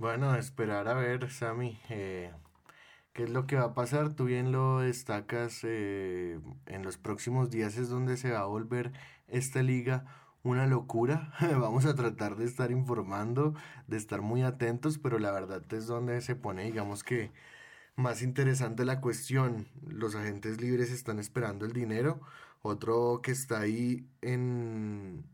[0.00, 2.32] Bueno, esperar a ver, Sammy, eh,
[3.12, 4.14] qué es lo que va a pasar.
[4.14, 8.92] Tú bien lo destacas, eh, en los próximos días es donde se va a volver
[9.28, 10.06] esta liga
[10.42, 11.34] una locura.
[11.60, 13.54] Vamos a tratar de estar informando,
[13.88, 17.30] de estar muy atentos, pero la verdad es donde se pone, digamos que
[17.94, 19.68] más interesante la cuestión.
[19.86, 22.22] Los agentes libres están esperando el dinero.
[22.62, 25.26] Otro que está ahí en,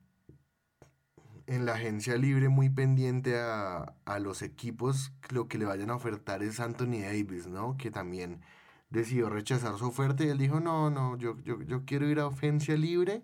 [1.46, 6.42] en la agencia libre muy pendiente a, los equipos, lo que le vayan a ofertar
[6.42, 7.76] es Anthony Davis, ¿no?
[7.76, 8.40] Que también
[8.90, 12.26] decidió rechazar su oferta y él dijo, no, no, yo, yo, yo quiero ir a
[12.26, 13.22] agencia libre.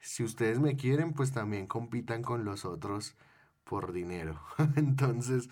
[0.00, 3.16] Si ustedes me quieren, pues también compitan con los otros
[3.64, 4.40] por dinero.
[4.76, 5.48] Entonces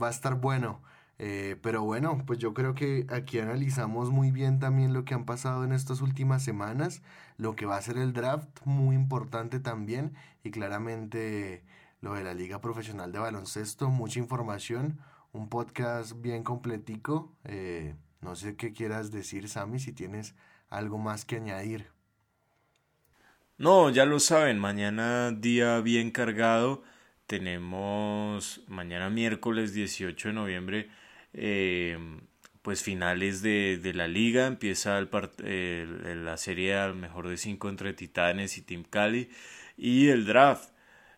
[0.00, 0.82] va a estar bueno.
[1.18, 5.24] Eh, pero bueno, pues yo creo que aquí analizamos muy bien también lo que han
[5.24, 7.02] pasado en estas últimas semanas,
[7.36, 11.62] lo que va a ser el draft, muy importante también, y claramente
[12.00, 14.98] lo de la Liga Profesional de Baloncesto, mucha información,
[15.32, 17.32] un podcast bien completico.
[17.44, 20.34] Eh, no sé qué quieras decir, Sammy, si tienes
[20.68, 21.86] algo más que añadir.
[23.58, 26.82] No, ya lo saben, mañana día bien cargado.
[27.26, 30.90] Tenemos mañana miércoles 18 de noviembre
[31.34, 31.98] eh,
[32.62, 37.92] pues finales de, de, la liga, empieza el la serie al mejor de cinco entre
[37.92, 39.30] Titanes y Team Cali
[39.76, 40.70] y el draft.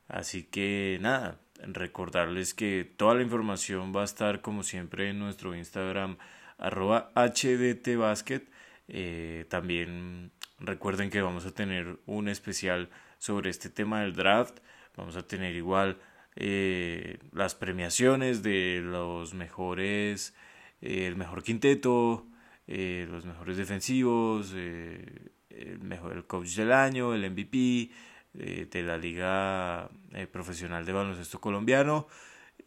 [0.09, 5.55] Así que nada, recordarles que toda la información va a estar como siempre en nuestro
[5.55, 6.19] Instagram
[6.59, 8.49] arroba hdtbasket.
[8.89, 14.59] Eh, también recuerden que vamos a tener un especial sobre este tema del draft.
[14.97, 15.99] Vamos a tener igual
[16.37, 20.35] eh, las premiaciones de los mejores,
[20.81, 22.27] eh, el mejor quinteto,
[22.67, 27.91] eh, los mejores defensivos, el mejor el coach del año, el MVP
[28.33, 29.89] de la liga
[30.33, 32.09] profesional de baloncesto colombiano.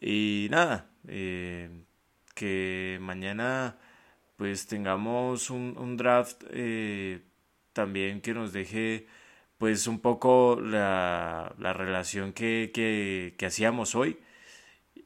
[0.00, 0.90] Y nada,
[2.34, 3.76] que mañana
[4.36, 6.44] pues tengamos un, un draft
[7.74, 9.06] también que nos deje
[9.58, 14.18] pues un poco la, la relación que, que, hacíamos hoy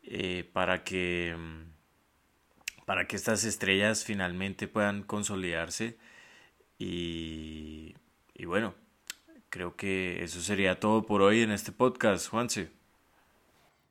[0.04, 1.34] eh, para que
[2.84, 5.96] para que estas estrellas finalmente puedan consolidarse
[6.78, 7.94] y,
[8.34, 8.74] y bueno
[9.48, 12.70] creo que eso sería todo por hoy en este podcast Juanse.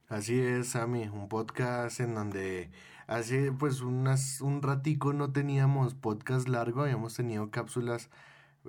[0.09, 2.69] Así es Sammy un podcast en donde
[3.07, 8.09] hace pues unas un ratico no teníamos podcast largo habíamos tenido cápsulas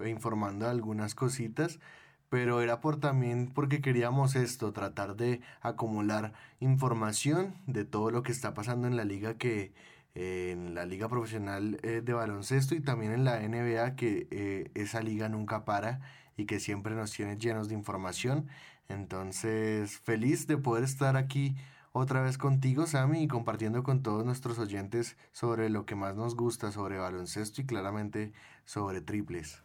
[0.06, 1.80] informando algunas cositas,
[2.28, 8.32] pero era por también porque queríamos esto, tratar de acumular información de todo lo que
[8.32, 9.72] está pasando en la liga que
[10.14, 15.00] en la liga profesional eh, de baloncesto y también en la NBA que eh, esa
[15.00, 16.00] liga nunca para
[16.36, 18.48] y que siempre nos tiene llenos de información.
[18.88, 21.56] Entonces, feliz de poder estar aquí
[21.92, 26.36] otra vez contigo, Sammy, y compartiendo con todos nuestros oyentes sobre lo que más nos
[26.36, 28.32] gusta sobre baloncesto y claramente
[28.64, 29.62] sobre triples.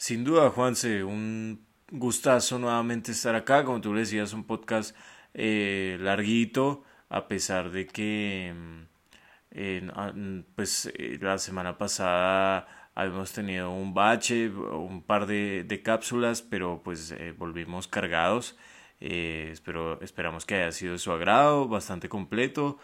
[0.00, 3.64] Sin duda, Juanse, un gustazo nuevamente estar acá.
[3.66, 4.96] Como tú le decías, un podcast
[5.34, 13.32] eh, larguito, a pesar de que mm, ah, mm, pues eh, la semana pasada habíamos
[13.32, 18.56] tenido un bache, un par de, de cápsulas, pero pues eh, volvimos cargados.
[19.00, 22.78] espero, esperamos que haya sido de su agrado, bastante completo.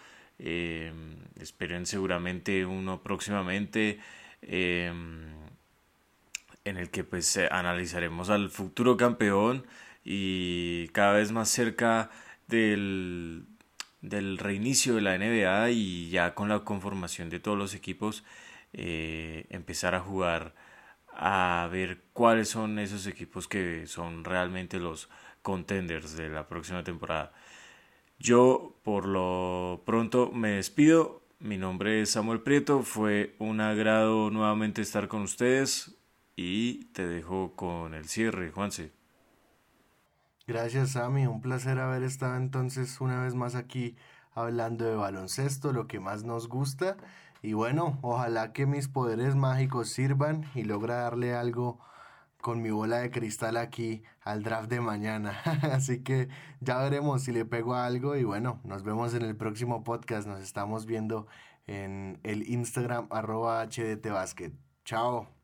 [1.40, 4.00] esperen seguramente uno próximamente
[6.66, 9.64] en el que pues eh, analizaremos al futuro campeón
[10.04, 12.10] y cada vez más cerca
[12.48, 13.46] del,
[14.02, 18.24] del reinicio de la NBA y ya con la conformación de todos los equipos
[18.72, 20.54] eh, empezar a jugar
[21.12, 25.08] a ver cuáles son esos equipos que son realmente los
[25.42, 27.32] contenders de la próxima temporada.
[28.18, 31.22] Yo por lo pronto me despido.
[31.38, 32.82] Mi nombre es Samuel Prieto.
[32.82, 35.96] Fue un agrado nuevamente estar con ustedes
[36.36, 38.92] y te dejo con el cierre, Juanse.
[40.46, 41.26] Gracias, Sammy.
[41.26, 43.96] Un placer haber estado entonces una vez más aquí
[44.32, 46.96] hablando de baloncesto, lo que más nos gusta.
[47.42, 51.80] Y bueno, ojalá que mis poderes mágicos sirvan y logre darle algo
[52.40, 55.40] con mi bola de cristal aquí al draft de mañana.
[55.72, 56.28] Así que
[56.60, 60.28] ya veremos si le pego algo y bueno, nos vemos en el próximo podcast.
[60.28, 61.26] Nos estamos viendo
[61.66, 64.06] en el Instagram arroba HDT.
[64.84, 65.35] Chao.